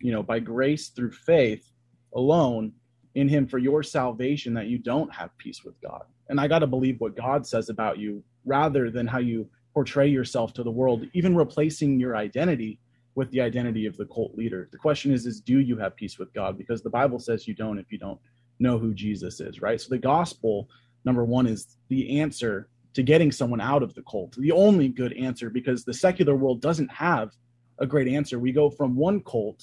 [0.00, 1.70] you know, by grace through faith
[2.14, 2.72] alone
[3.14, 6.02] in Him for your salvation, that you don't have peace with God.
[6.28, 10.08] And I got to believe what God says about you rather than how you portray
[10.08, 12.78] yourself to the world, even replacing your identity
[13.20, 14.66] with the identity of the cult leader.
[14.72, 16.56] The question is, is do you have peace with God?
[16.56, 18.18] Because the Bible says you don't if you don't
[18.58, 19.78] know who Jesus is, right?
[19.78, 20.70] So the gospel,
[21.04, 24.36] number one, is the answer to getting someone out of the cult.
[24.38, 27.36] The only good answer, because the secular world doesn't have
[27.78, 28.38] a great answer.
[28.38, 29.62] We go from one cult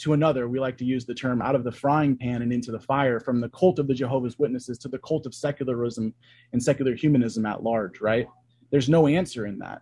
[0.00, 0.46] to another.
[0.46, 3.20] We like to use the term out of the frying pan and into the fire,
[3.20, 6.12] from the cult of the Jehovah's Witnesses to the cult of secularism
[6.52, 8.28] and secular humanism at large, right?
[8.70, 9.80] There's no answer in that.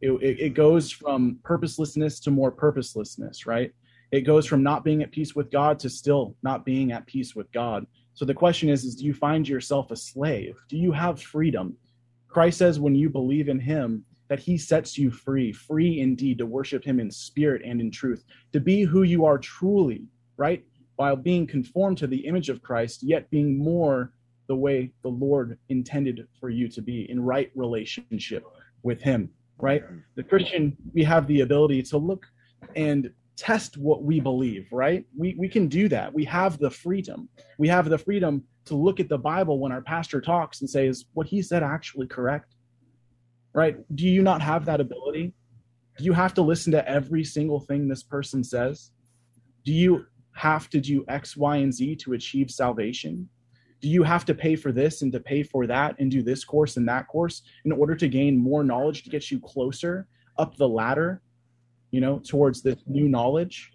[0.00, 3.72] It, it, it goes from purposelessness to more purposelessness, right?
[4.10, 7.34] It goes from not being at peace with God to still not being at peace
[7.34, 7.86] with God.
[8.14, 10.56] So the question is, is do you find yourself a slave?
[10.68, 11.76] Do you have freedom?
[12.28, 16.46] Christ says when you believe in him that he sets you free, free indeed to
[16.46, 20.04] worship him in spirit and in truth, to be who you are truly,
[20.36, 20.64] right?
[20.96, 24.12] While being conformed to the image of Christ, yet being more
[24.48, 28.44] the way the Lord intended for you to be in right relationship
[28.82, 29.30] with Him,
[29.60, 29.82] right?
[29.82, 29.98] Mm-hmm.
[30.16, 32.26] The Christian, we have the ability to look
[32.76, 35.04] and test what we believe, right?
[35.16, 36.12] We, we can do that.
[36.12, 37.28] We have the freedom.
[37.56, 40.86] We have the freedom to look at the Bible when our pastor talks and say,
[40.86, 42.54] is what he said actually correct?
[43.54, 43.76] Right?
[43.94, 45.34] Do you not have that ability?
[45.96, 48.90] Do you have to listen to every single thing this person says?
[49.64, 53.28] Do you have to do X, Y, and Z to achieve salvation?
[53.80, 56.44] Do you have to pay for this and to pay for that and do this
[56.44, 60.06] course and that course in order to gain more knowledge to get you closer
[60.38, 61.22] up the ladder
[61.90, 63.72] you know towards this new knowledge?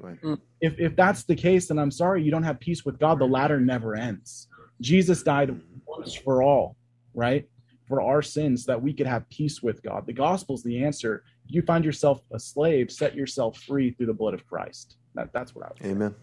[0.00, 0.20] Right.
[0.20, 0.38] Mm.
[0.60, 3.26] if, if that's the case then i'm sorry you don't have peace with god the
[3.26, 4.48] ladder never ends.
[4.80, 6.76] Jesus died once for all
[7.14, 7.48] right?
[7.86, 10.06] For our sins that we could have peace with god.
[10.06, 11.22] The gospel is the answer.
[11.46, 14.96] You find yourself a slave set yourself free through the blood of christ.
[15.14, 16.10] That, that's what i would amen.
[16.10, 16.16] say.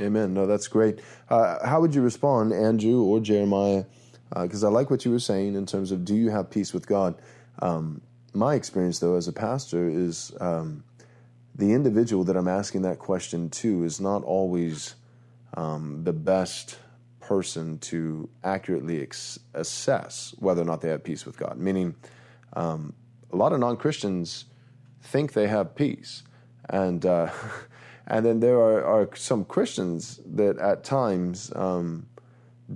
[0.00, 0.34] Amen.
[0.34, 1.00] No, that's great.
[1.30, 3.84] Uh, how would you respond, Andrew or Jeremiah?
[4.34, 6.74] Because uh, I like what you were saying in terms of do you have peace
[6.74, 7.14] with God?
[7.60, 8.02] Um,
[8.34, 10.84] my experience, though, as a pastor, is um,
[11.54, 14.94] the individual that I'm asking that question to is not always
[15.54, 16.78] um, the best
[17.20, 21.56] person to accurately ex- assess whether or not they have peace with God.
[21.56, 21.94] Meaning,
[22.52, 22.92] um,
[23.32, 24.44] a lot of non Christians
[25.02, 26.22] think they have peace.
[26.68, 27.30] And uh,
[28.06, 32.06] And then there are, are some Christians that at times um,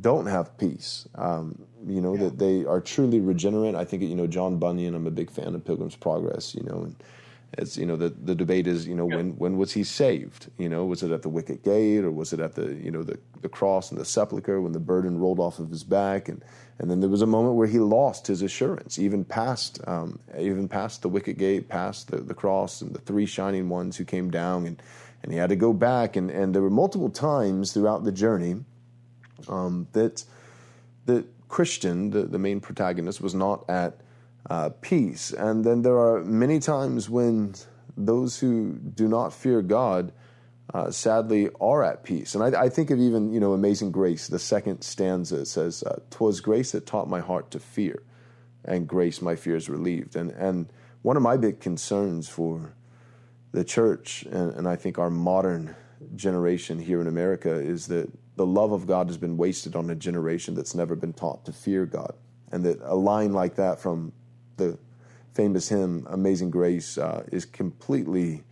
[0.00, 1.08] don't have peace.
[1.14, 2.24] Um, you know, yeah.
[2.24, 3.74] that they are truly regenerate.
[3.74, 6.82] I think, you know, John Bunyan, I'm a big fan of Pilgrim's Progress, you know,
[6.82, 6.96] and
[7.58, 9.16] it's, you know, the, the debate is, you know, yeah.
[9.16, 10.50] when, when was he saved?
[10.58, 13.02] You know, was it at the wicket gate or was it at the, you know,
[13.02, 16.28] the, the cross and the sepulchre when the burden rolled off of his back?
[16.28, 16.44] And,
[16.78, 20.68] and then there was a moment where he lost his assurance, even past, um, even
[20.68, 24.30] past the wicket gate, past the, the cross and the three shining ones who came
[24.30, 24.82] down and,
[25.22, 26.16] and he had to go back.
[26.16, 28.56] And, and there were multiple times throughout the journey
[29.48, 30.24] um, that
[31.06, 34.00] that Christian, the, the main protagonist, was not at
[34.48, 35.32] uh, peace.
[35.32, 37.54] And then there are many times when
[37.96, 40.12] those who do not fear God.
[40.72, 44.28] Uh, sadly, are at peace, and I, I, think of even you know Amazing Grace.
[44.28, 48.04] The second stanza says, uh, "Twas grace that taught my heart to fear,
[48.64, 52.72] and grace my fears relieved." And and one of my big concerns for
[53.52, 55.74] the church, and, and I think our modern
[56.16, 59.94] generation here in America, is that the love of God has been wasted on a
[59.94, 62.14] generation that's never been taught to fear God.
[62.52, 64.12] And that a line like that from
[64.56, 64.78] the
[65.34, 68.44] famous hymn "Amazing Grace" uh, is completely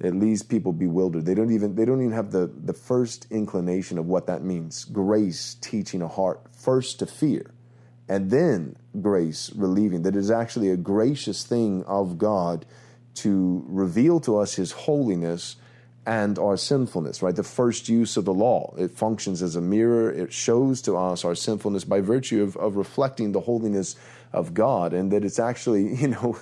[0.00, 1.24] it leaves people bewildered.
[1.24, 4.84] They don't even they don't even have the the first inclination of what that means.
[4.84, 7.52] Grace teaching a heart first to fear,
[8.08, 10.02] and then grace relieving.
[10.02, 12.66] That is actually a gracious thing of God
[13.14, 15.56] to reveal to us his holiness
[16.06, 17.34] and our sinfulness, right?
[17.34, 18.74] The first use of the law.
[18.76, 20.10] It functions as a mirror.
[20.10, 23.94] It shows to us our sinfulness by virtue of, of reflecting the holiness
[24.32, 24.92] of God.
[24.92, 26.38] And that it's actually, you know,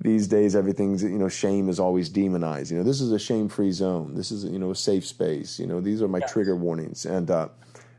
[0.00, 2.72] these days everything's, you know, shame is always demonized.
[2.72, 4.14] You know, this is a shame free zone.
[4.14, 5.58] This is, you know, a safe space.
[5.58, 6.32] You know, these are my yes.
[6.32, 7.06] trigger warnings.
[7.06, 7.48] And, uh,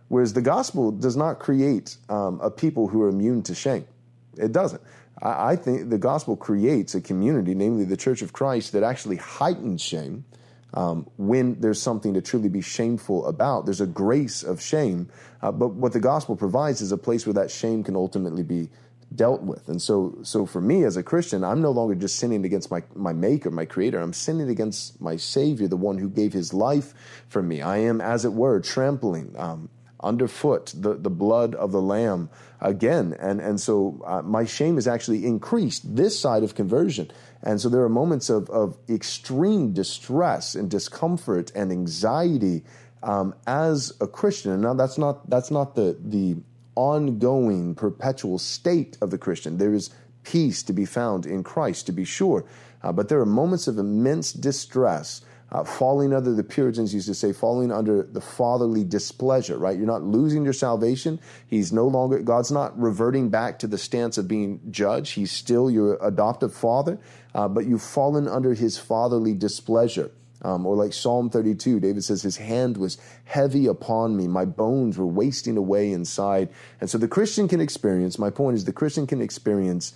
[0.10, 3.88] whereas the gospel does not create um, a people who are immune to shame.
[4.36, 4.82] It doesn't.
[5.22, 9.82] I, think the gospel creates a community, namely the Church of Christ, that actually heightens
[9.82, 10.26] shame.
[10.74, 15.10] Um, when there's something to truly be shameful about, there's a grace of shame.
[15.42, 18.70] Uh, but what the gospel provides is a place where that shame can ultimately be
[19.16, 19.70] dealt with.
[19.70, 22.84] And so, so for me as a Christian, I'm no longer just sinning against my,
[22.94, 24.00] my maker, my creator.
[24.00, 26.94] I'm sinning against my savior, the one who gave his life
[27.30, 27.62] for me.
[27.62, 29.70] I am, as it were, trampling um,
[30.02, 32.30] underfoot the, the blood of the lamb
[32.62, 33.16] again.
[33.20, 37.12] And, and so uh, my shame is actually increased this side of conversion.
[37.44, 42.64] And so there are moments of, of extreme distress and discomfort and anxiety
[43.04, 44.52] um, as a Christian.
[44.52, 46.38] And now that's not, that's not the, the
[46.76, 49.58] ongoing, perpetual state of the Christian.
[49.58, 49.90] There is
[50.24, 52.46] peace to be found in Christ, to be sure.
[52.84, 57.14] Uh, but there are moments of immense distress, uh, falling under the Puritans used to
[57.14, 59.78] say, falling under the fatherly displeasure, right?
[59.78, 61.20] You're not losing your salvation.
[61.48, 65.12] He's no longer, God's not reverting back to the stance of being judge.
[65.12, 67.00] He's still your adoptive father,
[67.34, 70.12] uh, but you've fallen under his fatherly displeasure.
[70.44, 74.28] Um, or like Psalm 32, David says, His hand was heavy upon me.
[74.28, 76.50] My bones were wasting away inside.
[76.80, 79.94] And so the Christian can experience, my point is, the Christian can experience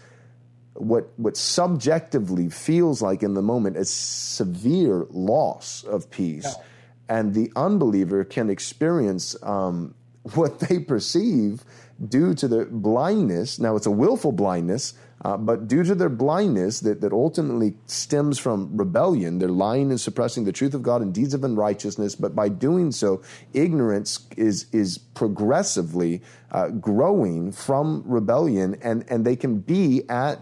[0.73, 6.45] what, what subjectively feels like in the moment a severe loss of peace.
[6.45, 6.63] Yeah.
[7.09, 9.95] And the unbeliever can experience um,
[10.33, 11.63] what they perceive
[12.07, 13.59] due to their blindness.
[13.59, 18.39] Now, it's a willful blindness, uh, but due to their blindness that, that ultimately stems
[18.39, 22.15] from rebellion, they're lying and suppressing the truth of God and deeds of unrighteousness.
[22.15, 23.21] But by doing so,
[23.53, 30.39] ignorance is, is progressively uh, growing from rebellion, and, and they can be at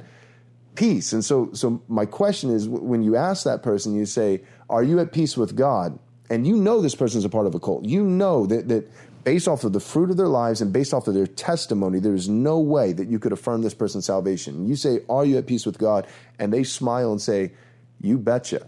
[0.80, 1.12] peace.
[1.12, 5.00] And so, so my question is when you ask that person, you say, Are you
[5.00, 6.00] at peace with God?
[6.30, 7.84] And you know this person is a part of a cult.
[7.84, 8.90] You know that, that
[9.26, 12.14] based off of the fruit of their lives and based off of their testimony, there
[12.14, 14.68] is no way that you could affirm this person's salvation.
[14.68, 16.08] You say, Are you at peace with God?
[16.40, 17.52] And they smile and say,
[18.00, 18.66] You betcha.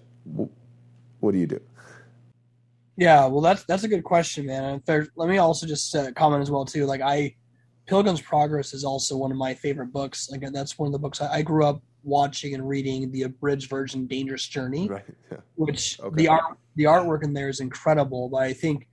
[1.21, 1.61] What do you do?
[2.97, 4.81] Yeah, well, that's that's a good question, man.
[4.85, 6.85] And let me also just uh, comment as well too.
[6.85, 7.35] Like I,
[7.87, 10.29] Pilgrim's Progress is also one of my favorite books.
[10.29, 13.69] Like that's one of the books I, I grew up watching and reading the abridged
[13.69, 15.05] version, Dangerous Journey, right.
[15.31, 15.37] yeah.
[15.55, 16.15] which okay.
[16.15, 18.29] the art the artwork in there is incredible.
[18.29, 18.87] But I think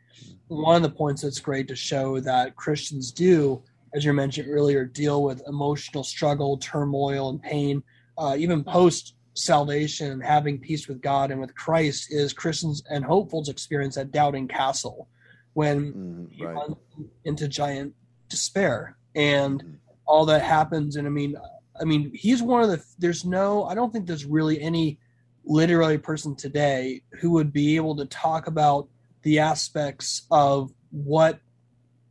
[0.49, 3.62] one of the points that's great to show that Christians do,
[3.94, 7.83] as you mentioned earlier, deal with emotional struggle, turmoil, and pain,
[8.16, 13.05] uh, even post salvation and having peace with God and with Christ, is Christians and
[13.05, 15.09] hopefuls experience at Doubting Castle
[15.55, 16.77] when mm, right.
[17.25, 17.94] into giant
[18.29, 19.75] despair and mm.
[20.07, 20.97] all that happens.
[20.97, 21.37] And I mean,
[21.80, 22.82] I mean, he's one of the.
[22.98, 23.64] There's no.
[23.64, 24.98] I don't think there's really any
[25.44, 28.88] literary person today who would be able to talk about
[29.22, 31.40] the aspects of what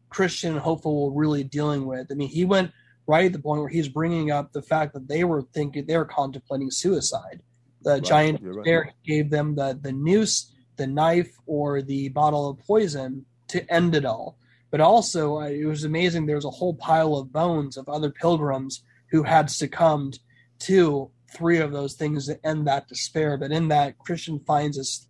[0.10, 2.08] Christian and hopeful were really dealing with.
[2.12, 2.72] I mean, he went
[3.06, 5.98] right at the point where he's bringing up the fact that they were thinking they
[5.98, 7.42] were contemplating suicide.
[7.84, 8.92] The right, giant right.
[9.06, 14.06] gave them the the noose, the knife, or the bottle of poison to end it
[14.06, 14.38] all.
[14.70, 16.26] But also, it was amazing.
[16.26, 20.20] There was a whole pile of bones of other pilgrims who had succumbed
[20.60, 23.38] to three of those things to end that despair.
[23.38, 25.08] But in that, Christian finds this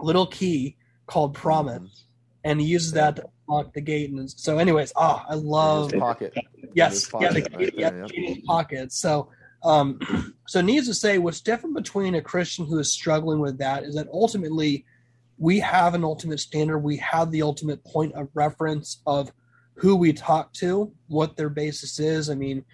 [0.00, 2.04] little key called promise,
[2.42, 4.10] and he uses that to unlock the gate.
[4.10, 6.34] And so, anyways, ah, oh, I love pocket.
[6.74, 8.34] Yes, pocket yeah, the right yeah, there, yeah.
[8.46, 8.92] pocket.
[8.92, 9.28] So,
[9.62, 9.98] um,
[10.48, 13.94] so needs to say, what's different between a Christian who is struggling with that is
[13.94, 14.84] that ultimately
[15.38, 16.78] we have an ultimate standard.
[16.78, 19.32] We have the ultimate point of reference of
[19.74, 22.30] who we talk to, what their basis is.
[22.30, 22.64] I mean,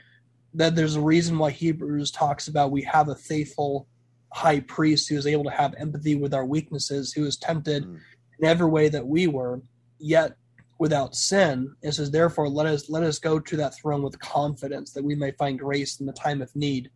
[0.54, 3.86] that there's a reason why Hebrews talks about we have a faithful
[4.32, 7.98] high priest who is able to have empathy with our weaknesses, who is tempted mm.
[8.38, 9.60] in every way that we were,
[9.98, 10.36] yet
[10.78, 11.74] without sin.
[11.82, 15.14] It says, therefore, let us let us go to that throne with confidence that we
[15.14, 16.90] may find grace in the time of need.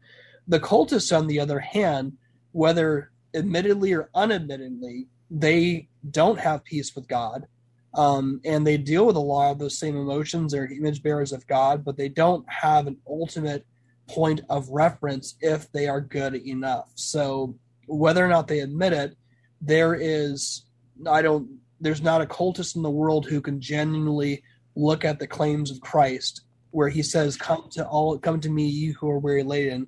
[0.49, 2.15] The cultists, on the other hand,
[2.53, 7.47] whether admittedly or unadmittedly, they don't have peace with God.
[7.97, 10.53] Um, and they deal with a lot of those same emotions.
[10.53, 13.65] They're image bearers of God, but they don't have an ultimate
[14.09, 16.91] point of reference if they are good enough.
[16.97, 17.55] So
[17.87, 19.17] whether or not they admit it,
[19.61, 20.65] there is
[21.09, 24.43] I don't there's not a cultist in the world who can genuinely
[24.77, 28.67] look at the claims of Christ where he says, Come to all come to me,
[28.67, 29.87] you who are weary laden,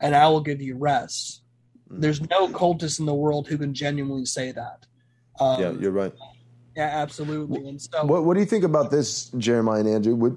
[0.00, 1.42] and I will give you rest.
[1.90, 2.00] Mm-hmm.
[2.00, 4.86] There's no cultist in the world who can genuinely say that.
[5.40, 6.12] Um, yeah, you're right.
[6.78, 7.68] Yeah, absolutely.
[7.68, 10.14] And so, what, what do you think about this, Jeremiah and Andrew?
[10.14, 10.36] Would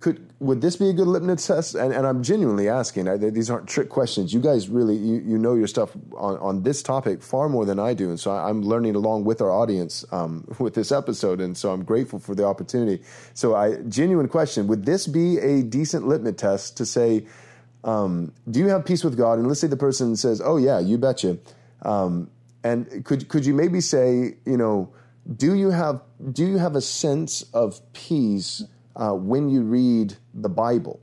[0.00, 1.74] could would this be a good litmus test?
[1.74, 3.08] And, and I'm genuinely asking.
[3.08, 4.34] I, these aren't trick questions.
[4.34, 7.78] You guys really you, you know your stuff on, on this topic far more than
[7.78, 11.40] I do, and so I, am learning along with our audience um, with this episode,
[11.40, 13.02] and so I'm grateful for the opportunity.
[13.32, 17.24] So, I genuine question: Would this be a decent litmus test to say,
[17.84, 19.38] um, do you have peace with God?
[19.38, 21.38] And let's say the person says, "Oh yeah, you betcha."
[21.80, 22.30] Um,
[22.62, 24.92] and could could you maybe say, you know?
[25.36, 26.02] Do you have
[26.32, 28.62] do you have a sense of peace
[28.96, 31.00] uh, when you read the Bible?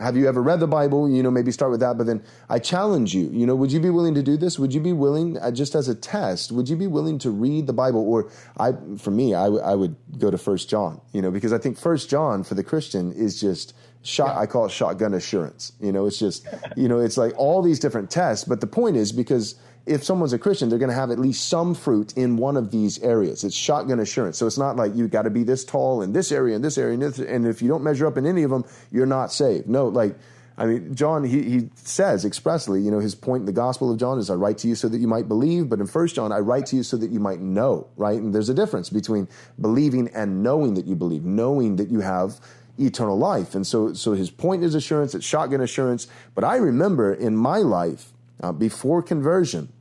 [0.00, 1.08] have you ever read the Bible?
[1.10, 1.98] You know, maybe start with that.
[1.98, 3.28] But then I challenge you.
[3.30, 4.58] You know, would you be willing to do this?
[4.58, 7.66] Would you be willing, uh, just as a test, would you be willing to read
[7.66, 8.00] the Bible?
[8.08, 11.00] Or I, for me, I, w- I would go to First John.
[11.12, 14.34] You know, because I think First John for the Christian is just shot.
[14.34, 14.40] Yeah.
[14.40, 15.72] I call it shotgun assurance.
[15.80, 16.46] You know, it's just,
[16.76, 18.44] you know, it's like all these different tests.
[18.44, 19.56] But the point is because
[19.88, 22.70] if someone's a Christian, they're going to have at least some fruit in one of
[22.70, 23.44] these areas.
[23.44, 24.38] It's shotgun assurance.
[24.38, 26.78] So it's not like you got to be this tall in this area, in this
[26.78, 29.68] area, this, and if you don't measure up in any of them, you're not saved.
[29.68, 30.16] No, like,
[30.56, 33.98] I mean, John, he, he says expressly, you know, his point in the Gospel of
[33.98, 36.32] John is, I write to you so that you might believe, but in First John,
[36.32, 38.20] I write to you so that you might know, right?
[38.20, 39.28] And there's a difference between
[39.60, 42.40] believing and knowing that you believe, knowing that you have
[42.76, 43.54] eternal life.
[43.54, 46.08] And so, so his point is assurance, it's shotgun assurance.
[46.34, 49.72] But I remember in my life, uh, before conversion,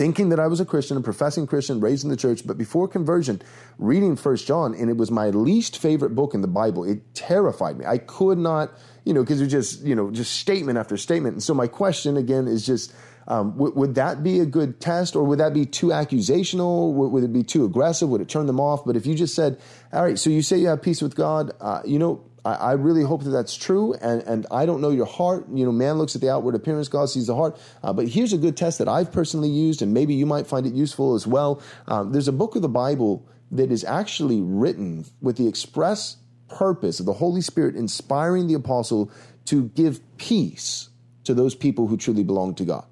[0.00, 2.88] thinking that I was a Christian, a professing Christian, raised in the church, but before
[2.88, 3.42] conversion,
[3.78, 6.84] reading First John, and it was my least favorite book in the Bible.
[6.84, 7.84] It terrified me.
[7.84, 8.72] I could not,
[9.04, 11.34] you know, because it was just, you know, just statement after statement.
[11.34, 12.94] And so my question again is just,
[13.28, 16.92] um, w- would that be a good test, or would that be too accusational?
[16.92, 18.08] W- would it be too aggressive?
[18.08, 18.86] Would it turn them off?
[18.86, 19.58] But if you just said,
[19.92, 22.72] "All right, so you say you have peace with God," uh, you know, I, I,
[22.72, 23.94] really hope that that's true.
[23.94, 25.46] And, and I don't know your heart.
[25.52, 27.58] You know, man looks at the outward appearance, God sees the heart.
[27.82, 30.66] Uh, but here's a good test that I've personally used, and maybe you might find
[30.66, 31.62] it useful as well.
[31.88, 36.16] Um, there's a book of the Bible that is actually written with the express
[36.48, 39.10] purpose of the Holy Spirit inspiring the apostle
[39.46, 40.88] to give peace
[41.24, 42.86] to those people who truly belong to God,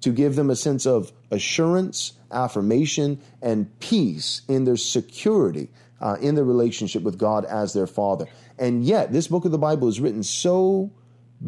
[0.00, 5.68] to give them a sense of assurance, affirmation, and peace in their security
[6.00, 8.26] uh, in their relationship with God as their Father.
[8.58, 10.92] And yet, this book of the Bible is written so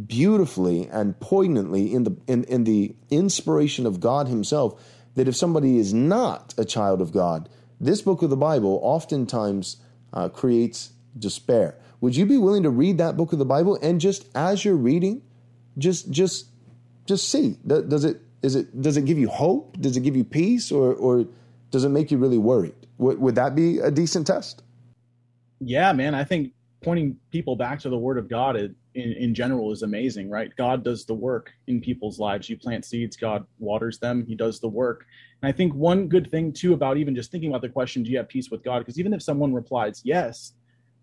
[0.06, 4.82] beautifully and poignantly in the in, in the inspiration of God Himself
[5.14, 7.48] that if somebody is not a child of God,
[7.80, 9.78] this book of the Bible oftentimes
[10.12, 11.78] uh, creates despair.
[12.00, 14.76] Would you be willing to read that book of the Bible and just as you're
[14.76, 15.22] reading,
[15.78, 16.46] just just
[17.06, 19.76] just see does it is it does it give you hope?
[19.80, 21.26] Does it give you peace, or or
[21.70, 22.74] does it make you really worried?
[22.98, 24.62] Would, would that be a decent test?
[25.60, 26.14] Yeah, man.
[26.14, 26.52] I think
[26.82, 30.50] pointing people back to the Word of God in, in general is amazing, right?
[30.56, 32.48] God does the work in people's lives.
[32.48, 35.04] You plant seeds, God waters them, He does the work.
[35.42, 38.10] And I think one good thing, too, about even just thinking about the question, do
[38.10, 38.80] you have peace with God?
[38.80, 40.52] Because even if someone replies yes,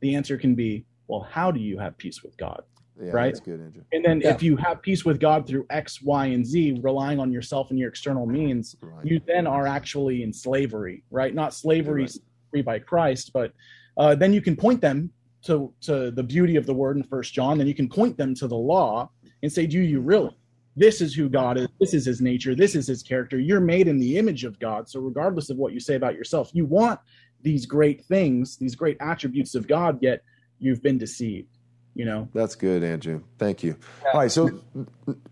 [0.01, 2.63] the answer can be, well, how do you have peace with God?
[3.01, 3.33] Yeah, right?
[3.33, 3.83] That's good, Andrew.
[3.91, 4.33] And then yeah.
[4.33, 7.79] if you have peace with God through X, Y, and Z, relying on yourself and
[7.79, 9.05] your external means, right.
[9.05, 11.33] you then are actually in slavery, right?
[11.33, 12.17] Not slavery right.
[12.51, 13.51] free by Christ, but
[13.97, 15.11] uh, then you can point them
[15.43, 17.57] to to the beauty of the word in First John.
[17.57, 19.09] Then you can point them to the law
[19.41, 20.35] and say, "Do you really?
[20.75, 21.67] This is who God is.
[21.79, 22.55] This is His nature.
[22.55, 23.39] This is His character.
[23.39, 24.89] You're made in the image of God.
[24.89, 26.99] So regardless of what you say about yourself, you want
[27.41, 29.99] these great things, these great attributes of God.
[30.01, 30.23] Yet
[30.59, 31.57] you've been deceived."
[31.95, 34.11] you know that's good andrew thank you yeah.
[34.13, 34.49] all right so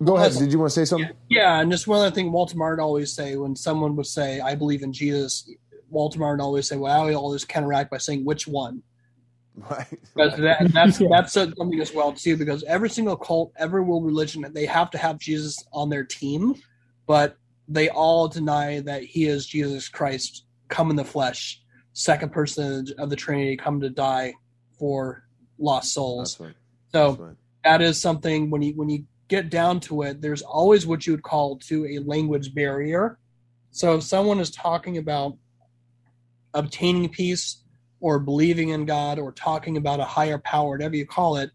[0.03, 2.55] go ahead did you want to say something yeah, and just one other thing walter
[2.55, 5.49] martin always say when someone would say i believe in jesus
[5.89, 8.83] walter martin always say well i always counteract by saying which one
[9.69, 11.07] right because that, that's yeah.
[11.11, 14.97] that's something as well too because every single cult every world religion they have to
[14.97, 16.55] have jesus on their team
[17.05, 17.35] but
[17.67, 21.61] they all deny that he is jesus christ come in the flesh
[21.93, 24.33] second person of the trinity come to die
[24.79, 25.23] for
[25.61, 26.39] lost souls.
[26.39, 26.53] Right.
[26.91, 27.35] So right.
[27.63, 31.13] that is something when you when you get down to it, there's always what you
[31.13, 33.17] would call to a language barrier.
[33.71, 35.37] So if someone is talking about
[36.53, 37.60] obtaining peace
[38.01, 41.51] or believing in God or talking about a higher power, whatever you call it,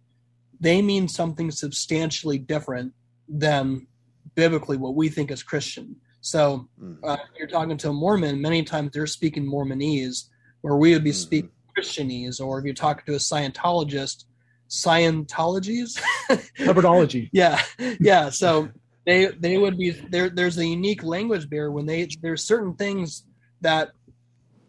[0.60, 2.94] they mean something substantially different
[3.28, 3.86] than
[4.34, 5.96] biblically what we think is Christian.
[6.20, 6.96] So mm.
[7.04, 10.28] uh, you're talking to a Mormon, many times they're speaking Mormonese,
[10.62, 11.14] where we would be mm.
[11.14, 14.24] speaking Christianese, or if you're talking to a Scientologist,
[14.68, 16.00] Scientologies,
[16.58, 17.28] Hubbardology.
[17.32, 17.60] yeah,
[18.00, 18.30] yeah.
[18.30, 18.68] So
[19.04, 20.28] they they would be there.
[20.28, 23.24] There's a unique language barrier when they there's certain things
[23.60, 23.90] that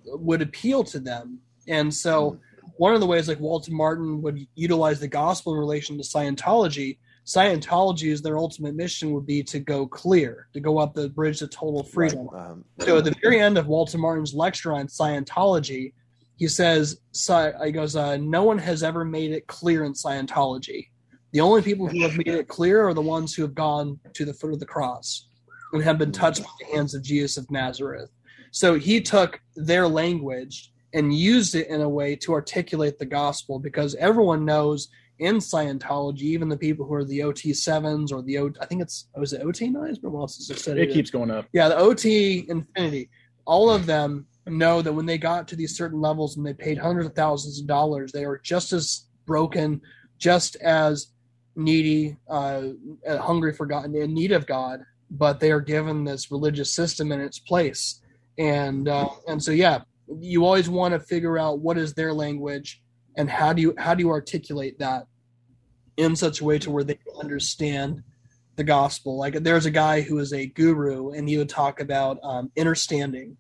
[0.05, 2.39] would appeal to them, and so
[2.78, 6.97] one of the ways like Walter Martin would utilize the gospel in relation to Scientology.
[7.26, 11.39] Scientology is their ultimate mission would be to go clear, to go up the bridge
[11.39, 12.28] to total freedom.
[12.28, 12.51] Right.
[12.51, 15.93] Um, so at the very end of Walter Martin's lecture on Scientology,
[16.38, 16.99] he says,
[17.63, 20.88] he goes, uh, no one has ever made it clear in Scientology.
[21.32, 24.24] The only people who have made it clear are the ones who have gone to
[24.24, 25.28] the foot of the cross
[25.74, 28.09] and have been touched by the hands of Jesus of Nazareth.
[28.51, 33.60] So he took their language and used it in a way to articulate the gospel
[33.60, 34.89] because everyone knows
[35.20, 38.82] in Scientology, even the people who are the OT sevens or the O, I think
[38.82, 40.78] it's was it OT nines, but what else is it?
[40.78, 41.45] It keeps going up.
[41.54, 43.10] Yeah, the OT infinity.
[43.45, 46.80] All of them know that when they got to these certain levels and they paid
[46.80, 49.82] hundreds of thousands of dollars, they are just as broken,
[50.18, 51.08] just as
[51.56, 52.64] needy, uh,
[53.08, 54.82] hungry for God, in need of God,
[55.12, 58.02] but they are given this religious system in its place.
[58.39, 59.82] And uh, and so yeah,
[60.20, 62.82] you always want to figure out what is their language
[63.18, 65.08] and how do you how do you articulate that
[65.97, 68.03] in such a way to where they understand
[68.55, 69.18] the gospel.
[69.18, 73.38] Like there's a guy who is a guru, and he would talk about um, understanding,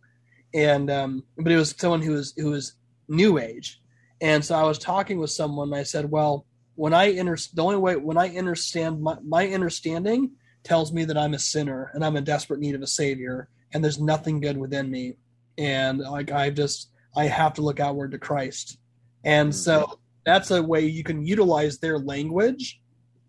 [0.53, 2.73] and um, but it was someone who was who was
[3.07, 3.81] new age,
[4.21, 6.45] and so I was talking with someone, and I said, well,
[6.75, 10.31] when I inter- the only way when I understand my, my understanding
[10.63, 13.83] tells me that I'm a sinner and I'm in desperate need of a savior, and
[13.83, 15.17] there's nothing good within me,
[15.57, 18.77] and like I just I have to look outward to Christ,
[19.23, 19.93] and so mm-hmm.
[20.25, 22.81] that's a way you can utilize their language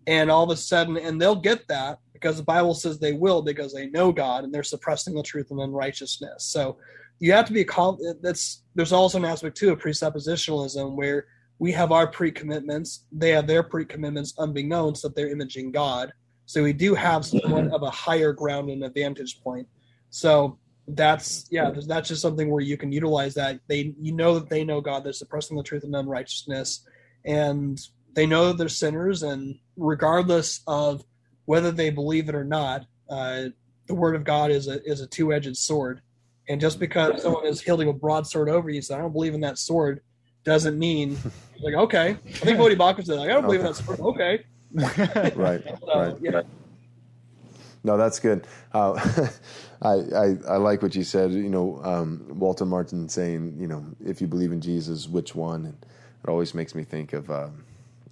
[0.09, 3.43] and all of a sudden and they'll get that because the bible says they will
[3.43, 6.76] because they know god and they're suppressing the truth and unrighteousness so
[7.20, 8.01] you have to be called.
[8.22, 11.26] that's there's also an aspect too of presuppositionalism where
[11.59, 16.11] we have our pre-commitments they have their pre-commitments unbeknownst that they're imaging god
[16.47, 19.68] so we do have somewhat of a higher ground and a vantage point
[20.09, 20.59] so
[20.89, 24.64] that's yeah that's just something where you can utilize that they you know that they
[24.64, 26.82] know god they're suppressing the truth and unrighteousness
[27.24, 27.78] and
[28.14, 31.05] they know they're sinners, and regardless of
[31.45, 33.45] whether they believe it or not, uh,
[33.86, 36.03] the word of God is a is a two edged sword.
[36.49, 39.43] And just because someone is holding a broadsword over you, so I don't believe in
[39.43, 40.01] that sword,
[40.45, 41.16] doesn't mean
[41.61, 42.11] like okay.
[42.26, 44.01] I think Voddie Baucham said, like, I don't believe in that sword.
[44.01, 44.45] Okay.
[45.36, 45.62] right.
[45.80, 46.16] so, right.
[46.20, 46.43] Yeah.
[47.89, 48.47] No, that's good.
[48.74, 48.93] Uh,
[49.82, 51.32] I, I, I like what you said.
[51.32, 55.64] You know, um, Walter Martin saying, you know, if you believe in Jesus, which one?
[55.64, 55.86] And
[56.22, 57.64] it always makes me think of um,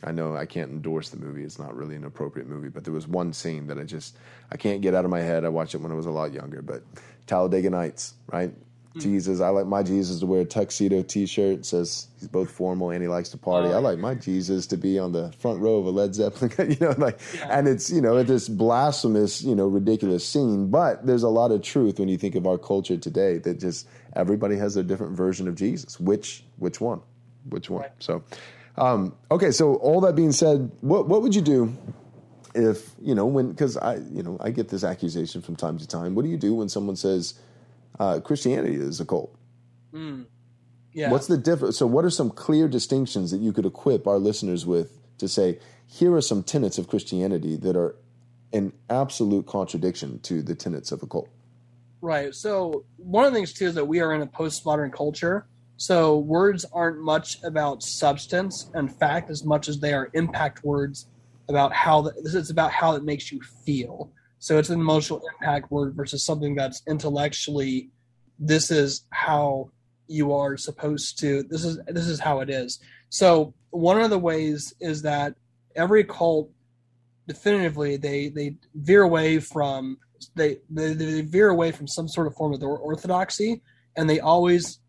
[0.03, 2.71] I know I can't endorse the movie; it's not really an appropriate movie.
[2.71, 4.17] But there was one scene that I just
[4.51, 5.45] I can't get out of my head.
[5.45, 6.83] I watched it when I was a lot younger, but
[7.27, 8.55] Talladega Nights, right?
[8.97, 9.01] Mm.
[9.01, 11.65] Jesus, I like my Jesus to wear a tuxedo T-shirt.
[11.67, 13.69] Says he's both formal and he likes to party.
[13.69, 16.71] Oh, I like my Jesus to be on the front row of a Led Zeppelin,
[16.71, 17.59] you know, like, yeah.
[17.59, 20.71] and it's you know it's this blasphemous, you know, ridiculous scene.
[20.71, 23.89] But there's a lot of truth when you think of our culture today that just
[24.15, 26.01] everybody has a different version of Jesus.
[26.01, 27.01] Which which one?
[27.49, 27.83] Which one?
[27.83, 27.93] Right.
[27.99, 28.25] So
[28.77, 31.77] um, okay, so all that being said, what what would you do
[32.55, 35.87] if you know when because I you know I get this accusation from time to
[35.87, 36.15] time.
[36.15, 37.35] What do you do when someone says
[37.99, 39.35] uh, Christianity is a cult?
[39.93, 40.27] Mm.
[40.93, 41.11] Yeah.
[41.11, 41.77] What's the difference?
[41.77, 45.59] So, what are some clear distinctions that you could equip our listeners with to say
[45.87, 47.97] here are some tenets of Christianity that are
[48.53, 51.29] an absolute contradiction to the tenets of a cult?
[52.01, 52.35] Right.
[52.35, 56.19] So, one of the things too is that we are in a postmodern culture so
[56.19, 61.07] words aren't much about substance and fact as much as they are impact words
[61.49, 64.11] about how the, this is about how it makes you feel.
[64.39, 67.91] So it's an emotional impact word versus something that's intellectually
[68.39, 69.71] this is how
[70.09, 72.79] you are supposed to this is this is how it is.
[73.09, 75.35] So one of the ways is that
[75.75, 76.51] every cult
[77.27, 79.99] definitively they they veer away from
[80.35, 83.63] they, they they veer away from some sort of form of orthodoxy
[83.97, 84.81] and they always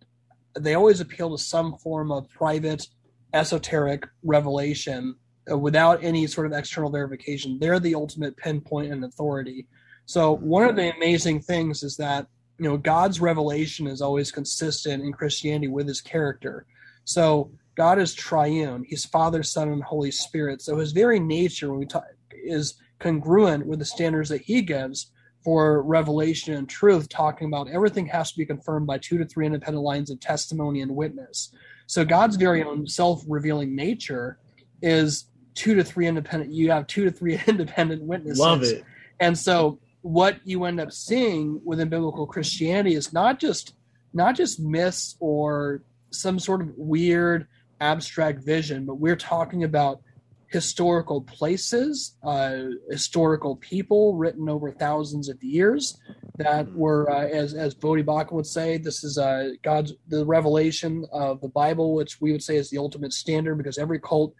[0.59, 2.87] they always appeal to some form of private
[3.33, 5.15] esoteric revelation
[5.51, 7.57] uh, without any sort of external verification.
[7.59, 9.67] They're the ultimate pinpoint and authority.
[10.05, 12.27] So one of the amazing things is that
[12.57, 16.65] you know God's revelation is always consistent in Christianity with His character.
[17.03, 20.61] So God is triune; He's Father, Son, and Holy Spirit.
[20.61, 25.11] So His very nature, when we talk, is congruent with the standards that He gives
[25.43, 29.45] for revelation and truth, talking about everything has to be confirmed by two to three
[29.45, 31.53] independent lines of testimony and witness.
[31.85, 34.39] So God's very own self-revealing nature
[34.81, 35.25] is
[35.57, 36.53] two to three independent.
[36.53, 38.39] You have two to three independent witnesses.
[38.39, 38.85] Love it.
[39.19, 43.73] And so what you end up seeing within biblical Christianity is not just
[44.13, 45.81] not just myths or
[46.11, 47.47] some sort of weird
[47.81, 50.01] abstract vision, but we're talking about
[50.49, 52.57] historical places, uh,
[52.89, 55.99] historical people written over thousands of years
[56.37, 61.05] that were, uh, as as Voddie Baucham would say, this is uh, God's the revelation
[61.11, 64.33] of the Bible, which we would say is the ultimate standard because every cult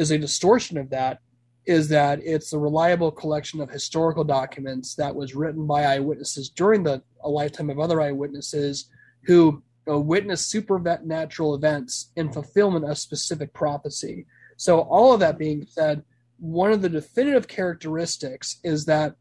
[0.00, 1.20] is a distortion of that.
[1.66, 6.82] Is that it's a reliable collection of historical documents that was written by eyewitnesses during
[6.82, 8.88] the a lifetime of other eyewitnesses
[9.24, 14.26] who witnessed supernatural events in fulfillment of specific prophecy.
[14.56, 16.02] So, all of that being said,
[16.38, 19.14] one of the definitive characteristics is that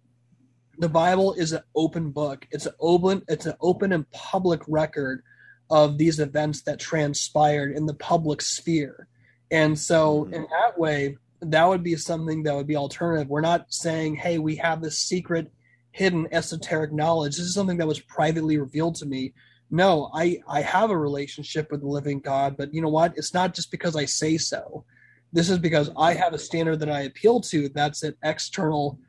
[0.78, 2.48] the Bible is an open book.
[2.52, 5.24] It's an open, it's an open and public record
[5.70, 9.09] of these events that transpired in the public sphere.
[9.52, 10.34] And so, mm-hmm.
[10.34, 13.30] in that way, that would be something that would be alternative.
[13.30, 15.52] We're not saying, hey, we have this secret,
[15.92, 17.38] hidden, esoteric knowledge.
[17.38, 19.34] This is something that was privately revealed to me.
[19.72, 23.14] No, I, I have a relationship with the living God, but you know what?
[23.16, 24.84] It's not just because I say so
[25.32, 27.70] This is because I have a standard that I appeal to.
[27.70, 29.00] That's an external,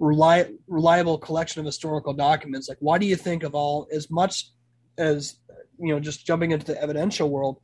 [0.00, 2.68] reli- reliable collection of historical documents.
[2.68, 4.50] Like, why do you think of all as much
[4.98, 5.36] as
[5.78, 7.60] you know, just jumping into the evidential world,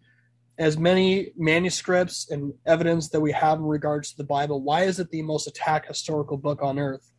[0.59, 4.63] as many manuscripts and evidence that we have in regards to the Bible?
[4.63, 7.11] Why is it the most attacked historical book on earth?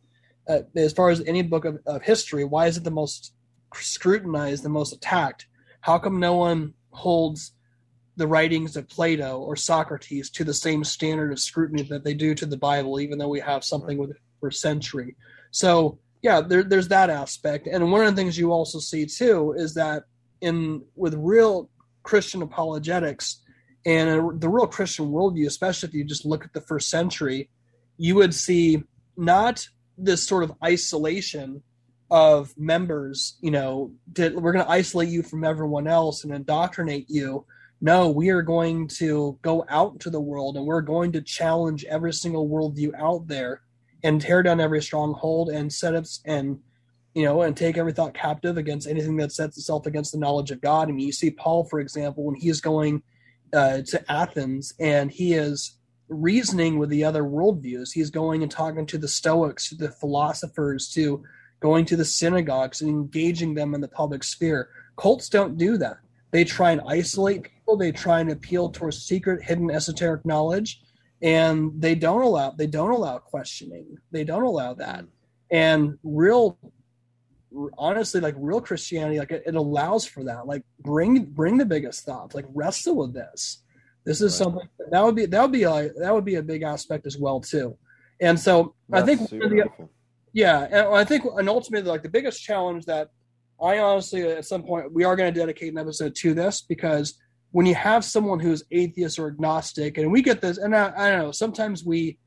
[0.48, 3.34] Uh, as far as any book of, of history, why is it the most
[3.74, 5.46] scrutinized, the most attacked?
[5.80, 7.52] How come no one holds
[8.16, 12.34] the writings of Plato or Socrates to the same standard of scrutiny that they do
[12.34, 15.16] to the Bible, even though we have something with it for a century.
[15.50, 17.66] So yeah, there, there's that aspect.
[17.66, 20.04] And one of the things you also see too is that
[20.40, 21.68] in with real
[22.06, 23.42] Christian apologetics
[23.84, 27.50] and the real Christian worldview, especially if you just look at the first century,
[27.98, 28.82] you would see
[29.16, 31.62] not this sort of isolation
[32.10, 37.06] of members, you know, did, we're going to isolate you from everyone else and indoctrinate
[37.08, 37.44] you.
[37.80, 41.84] No, we are going to go out into the world and we're going to challenge
[41.84, 43.62] every single worldview out there
[44.04, 46.58] and tear down every stronghold and set up and
[47.16, 50.50] you know and take every thought captive against anything that sets itself against the knowledge
[50.50, 50.88] of God.
[50.88, 53.02] I mean, you see Paul, for example, when he's going
[53.54, 57.92] uh, to Athens and he is reasoning with the other worldviews.
[57.92, 61.24] He's going and talking to the Stoics, to the philosophers, to
[61.60, 64.68] going to the synagogues and engaging them in the public sphere.
[64.98, 65.96] Cults don't do that.
[66.32, 67.78] They try and isolate people.
[67.78, 70.82] They try and appeal towards secret, hidden, esoteric knowledge,
[71.22, 73.96] and they don't allow they don't allow questioning.
[74.10, 75.06] They don't allow that.
[75.50, 76.58] And real,
[77.78, 80.46] honestly, like real Christianity, like it, it allows for that.
[80.46, 82.34] Like bring bring the biggest thoughts.
[82.34, 83.62] Like wrestle with this.
[84.04, 84.44] This is right.
[84.44, 87.18] something that would be that would be a that would be a big aspect as
[87.18, 87.76] well too.
[88.20, 89.68] And so That's I think the,
[90.32, 93.10] yeah, and I think and ultimately like the biggest challenge that
[93.60, 97.18] I honestly, at some point, we are going to dedicate an episode to this because
[97.52, 101.10] when you have someone who's atheist or agnostic, and we get this, and I, I
[101.10, 102.18] don't know, sometimes we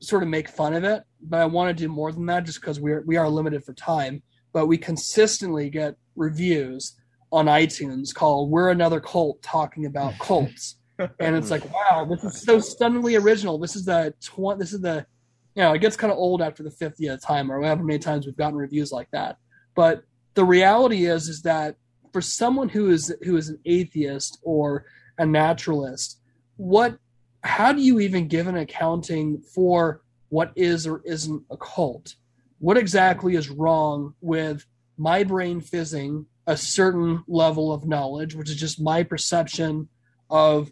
[0.00, 2.60] sort of make fun of it, but I want to do more than that just
[2.60, 4.22] because we're we are limited for time.
[4.52, 6.96] But we consistently get reviews
[7.32, 12.42] on iTunes called "We're Another Cult" talking about cults, and it's like, wow, this is
[12.42, 13.58] so stunningly original.
[13.58, 15.06] This is the tw- this is the
[15.54, 18.24] you know, it gets kind of old after the 50th time or however many times
[18.24, 19.36] we've gotten reviews like that.
[19.74, 21.76] But the reality is is that
[22.12, 24.84] for someone who is who is an atheist or
[25.18, 26.20] a naturalist,
[26.56, 26.98] what
[27.42, 32.14] how do you even give an accounting for what is or isn't a cult?
[32.60, 34.66] What exactly is wrong with
[34.98, 39.88] my brain fizzing a certain level of knowledge, which is just my perception
[40.28, 40.70] of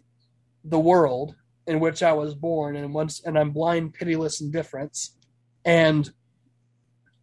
[0.63, 1.35] the world
[1.65, 5.15] in which I was born, and once and I'm blind, pitiless indifference,
[5.65, 6.09] and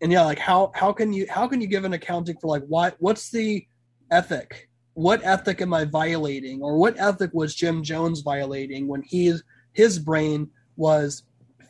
[0.01, 2.65] and yeah like how how can you how can you give an accounting for like
[2.67, 3.67] what what's the
[4.11, 4.69] ethic?
[4.95, 6.61] What ethic am i violating?
[6.63, 9.33] Or what ethic was jim jones violating when he
[9.73, 11.23] his brain was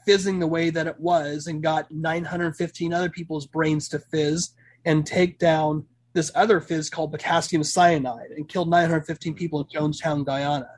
[0.07, 4.55] fizzing the way that it was and got 915 other people's brains to fizz
[4.85, 5.85] and take down
[6.15, 10.71] this other fizz called potassium cyanide and killed 915 people in jonestown guyana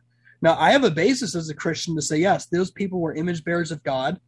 [0.43, 3.45] now i have a basis as a christian to say yes those people were image
[3.45, 4.18] bearers of god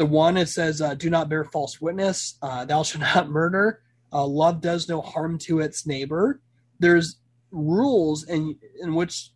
[0.00, 2.38] the one it says, uh, "Do not bear false witness.
[2.40, 3.82] Uh, thou shalt not murder.
[4.10, 6.40] Uh, love does no harm to its neighbor."
[6.78, 7.16] There's
[7.50, 9.32] rules in in which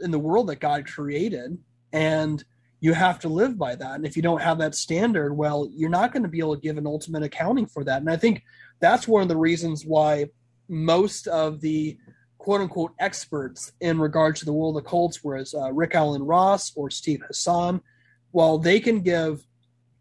[0.00, 1.58] in the world that God created,
[1.92, 2.44] and
[2.80, 3.94] you have to live by that.
[3.96, 6.62] And if you don't have that standard, well, you're not going to be able to
[6.62, 8.00] give an ultimate accounting for that.
[8.00, 8.42] And I think
[8.80, 10.26] that's one of the reasons why
[10.68, 11.98] most of the
[12.38, 16.72] quote unquote experts in regard to the world of cults, whereas uh, Rick Alan Ross
[16.74, 17.82] or Steve Hassan,
[18.30, 19.44] while they can give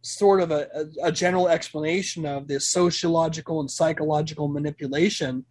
[0.02, 5.46] sort of a, a, general explanation of this sociological and psychological manipulation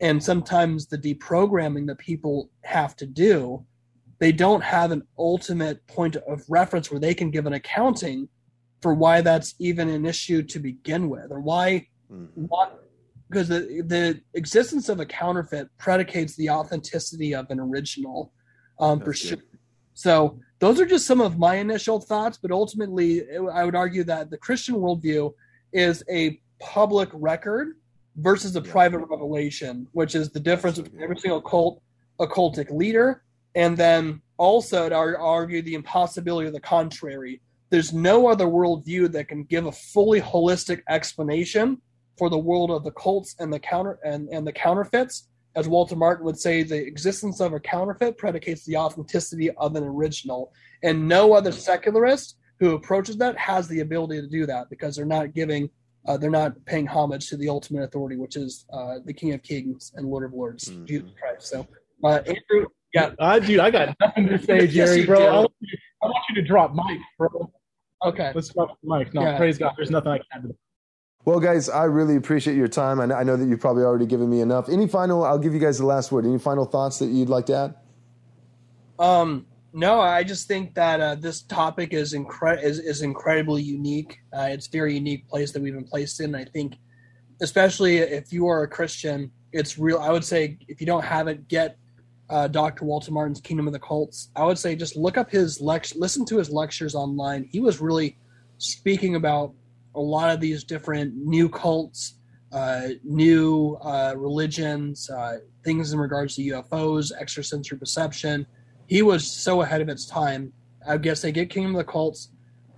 [0.00, 3.64] and sometimes the deprogramming that people have to do
[4.18, 8.28] they don't have an ultimate point of reference where they can give an accounting
[8.80, 12.42] for why that's even an issue to begin with or why mm-hmm.
[12.42, 12.84] what
[13.30, 18.32] because the, the existence of a counterfeit predicates the authenticity of an original
[18.80, 19.38] um, for sure
[19.98, 24.30] so those are just some of my initial thoughts, but ultimately, I would argue that
[24.30, 25.32] the Christian worldview
[25.72, 27.76] is a public record
[28.14, 28.70] versus a yeah.
[28.70, 31.82] private revelation, which is the difference between every single cult,
[32.20, 33.24] occultic leader,
[33.54, 37.40] and then also to argue the impossibility of the contrary.
[37.70, 41.80] There's no other worldview that can give a fully holistic explanation
[42.16, 45.28] for the world of the cults and the counter and, and the counterfeits
[45.58, 49.82] as Walter Martin would say, the existence of a counterfeit predicates the authenticity of an
[49.82, 50.52] original.
[50.84, 55.04] And no other secularist who approaches that has the ability to do that because they're
[55.04, 55.68] not giving,
[56.06, 59.42] uh, they're not paying homage to the ultimate authority, which is uh, the King of
[59.42, 60.84] Kings and Lord of Lords, mm-hmm.
[60.84, 61.48] Jesus Christ.
[61.48, 61.66] So,
[62.04, 65.20] uh, Andrew, yeah, I dude, I got nothing to say, Jerry, bro.
[65.28, 67.50] I want you to drop mic, bro.
[68.04, 68.32] Okay.
[68.34, 69.12] Let's drop mic.
[69.14, 69.36] No, Yeah.
[69.36, 69.72] praise God.
[69.76, 70.56] There's nothing I can add to that.
[71.24, 73.00] Well, guys, I really appreciate your time.
[73.00, 74.68] I know, I know that you've probably already given me enough.
[74.68, 75.24] Any final?
[75.24, 76.24] I'll give you guys the last word.
[76.24, 77.74] Any final thoughts that you'd like to add?
[78.98, 84.18] Um, no, I just think that uh, this topic is, incre- is is incredibly unique.
[84.32, 86.34] Uh, it's a very unique place that we've been placed in.
[86.34, 86.76] I think,
[87.42, 89.98] especially if you are a Christian, it's real.
[89.98, 91.76] I would say if you don't have it, get
[92.30, 92.84] uh, Dr.
[92.84, 94.30] Walter Martin's Kingdom of the Cults.
[94.36, 97.48] I would say just look up his lecture, listen to his lectures online.
[97.50, 98.16] He was really
[98.58, 99.54] speaking about
[99.94, 102.14] a lot of these different new cults,
[102.52, 108.46] uh, new uh, religions, uh, things in regards to UFOs, extrasensory perception.
[108.86, 110.52] He was so ahead of its time.
[110.86, 112.28] I guess they get Kingdom of the Cults.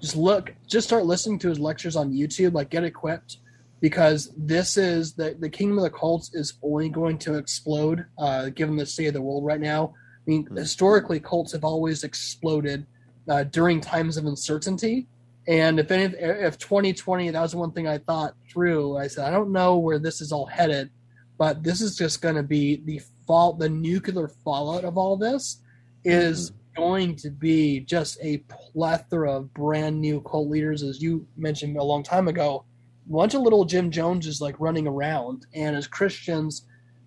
[0.00, 2.54] Just look, just start listening to his lectures on YouTube.
[2.54, 3.38] Like, get equipped
[3.80, 8.50] because this is the the Kingdom of the Cults is only going to explode uh,
[8.50, 9.94] given the state of the world right now.
[9.96, 12.86] I mean, historically, cults have always exploded
[13.28, 15.06] uh, during times of uncertainty.
[15.48, 18.98] And if any, if 2020, that was one thing I thought through.
[18.98, 20.90] I said, I don't know where this is all headed,
[21.38, 25.62] but this is just going to be the fall, the nuclear fallout of all this
[26.04, 31.76] is going to be just a plethora of brand new cult leaders, as you mentioned
[31.76, 32.64] a long time ago.
[33.10, 36.66] A bunch of little Jim Joneses like running around, and as Christians,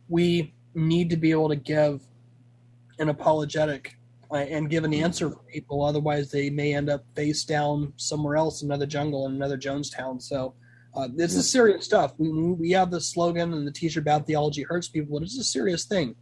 [0.09, 2.03] we need to be able to give
[2.99, 3.95] an apologetic
[4.29, 5.81] uh, and give an answer for people.
[5.81, 10.21] Otherwise, they may end up face down somewhere else, another jungle in another Jonestown.
[10.21, 10.55] So
[10.93, 12.13] uh, this is serious stuff.
[12.17, 15.43] We we have the slogan and the T-shirt "Bad theology hurts people," but it's a
[15.43, 16.15] serious thing.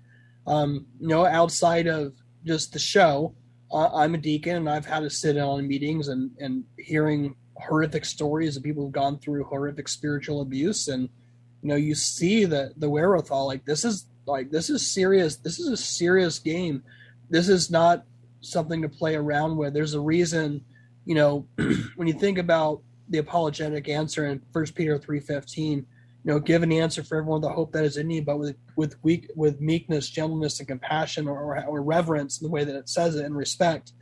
[0.46, 2.14] Um, you know, outside of
[2.46, 3.34] just the show,
[3.72, 7.36] uh, I'm a deacon, and I've had to sit in on meetings and and hearing
[7.56, 11.10] horrific stories of people who've gone through horrific spiritual abuse, and
[11.62, 13.48] you know, you see the the wherewithal.
[13.48, 15.38] Like this is like this is serious.
[15.38, 16.84] This is a serious game.
[17.30, 18.06] This is not
[18.42, 19.74] something to play around with.
[19.74, 20.66] There's a reason,
[21.06, 21.48] you know,
[21.96, 25.86] when you think about the apologetic answer in First Peter three fifteen,
[26.24, 28.56] you know, give an answer for everyone the hope that is in you, but with
[28.76, 32.90] with weak with meekness, gentleness, and compassion, or, or, or reverence the way that it
[32.90, 33.94] says it, and respect,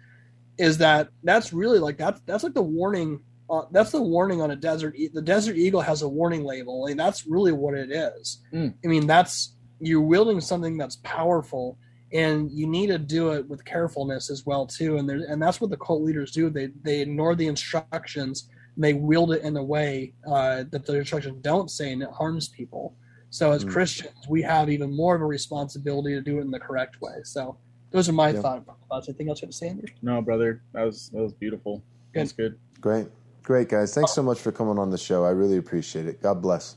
[0.58, 3.22] is that that's really like that's that's like the warning.
[3.50, 4.96] Uh, that's the warning on a desert.
[4.96, 8.42] E- The desert eagle has a warning label, and that's really what it is.
[8.54, 8.74] Mm.
[8.84, 11.78] I mean, that's you're wielding something that's powerful,
[12.14, 14.98] and you need to do it with carefulness as well too.
[14.98, 16.50] And there, and that's what the cult leaders do.
[16.50, 18.48] They they ignore the instructions.
[18.76, 22.10] And they wield it in a way uh, that the instructions don't say, and it
[22.12, 22.96] harms people.
[23.30, 23.72] So as Mm.
[23.72, 27.16] Christians, we have even more of a responsibility to do it in the correct way.
[27.24, 27.58] So
[27.92, 28.42] those are my Yeah.
[28.42, 29.10] thought- thoughts.
[29.10, 29.88] Anything else you have to say, Andrew?
[30.02, 31.82] No, brother, that was that was beautiful.
[32.14, 32.58] That's good.
[32.80, 33.08] Great,
[33.44, 33.94] great, guys.
[33.94, 34.16] Thanks oh.
[34.16, 35.26] so much for coming on the show.
[35.26, 36.22] I really appreciate it.
[36.22, 36.76] God bless.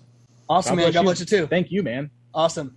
[0.49, 0.93] Awesome, man.
[0.93, 1.47] God bless you too.
[1.47, 2.11] Thank you, man.
[2.35, 2.77] Awesome.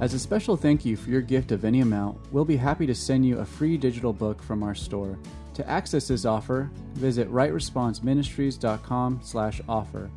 [0.00, 2.94] As a special thank you for your gift of any amount, we'll be happy to
[2.94, 5.18] send you a free digital book from our store.
[5.54, 10.10] To access this offer, visit rightresponseministries.com/offer.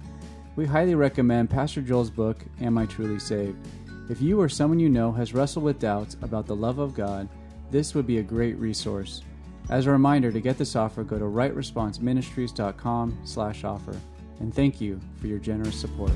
[0.58, 3.66] We highly recommend Pastor Joel's book, Am I Truly Saved?
[4.10, 7.30] If you or someone you know has wrestled with doubts about the love of God,
[7.72, 9.22] this would be a great resource.
[9.70, 13.95] As a reminder, to get this offer, go to rightresponseministries.com/offer.
[14.39, 16.11] And thank you for your generous support.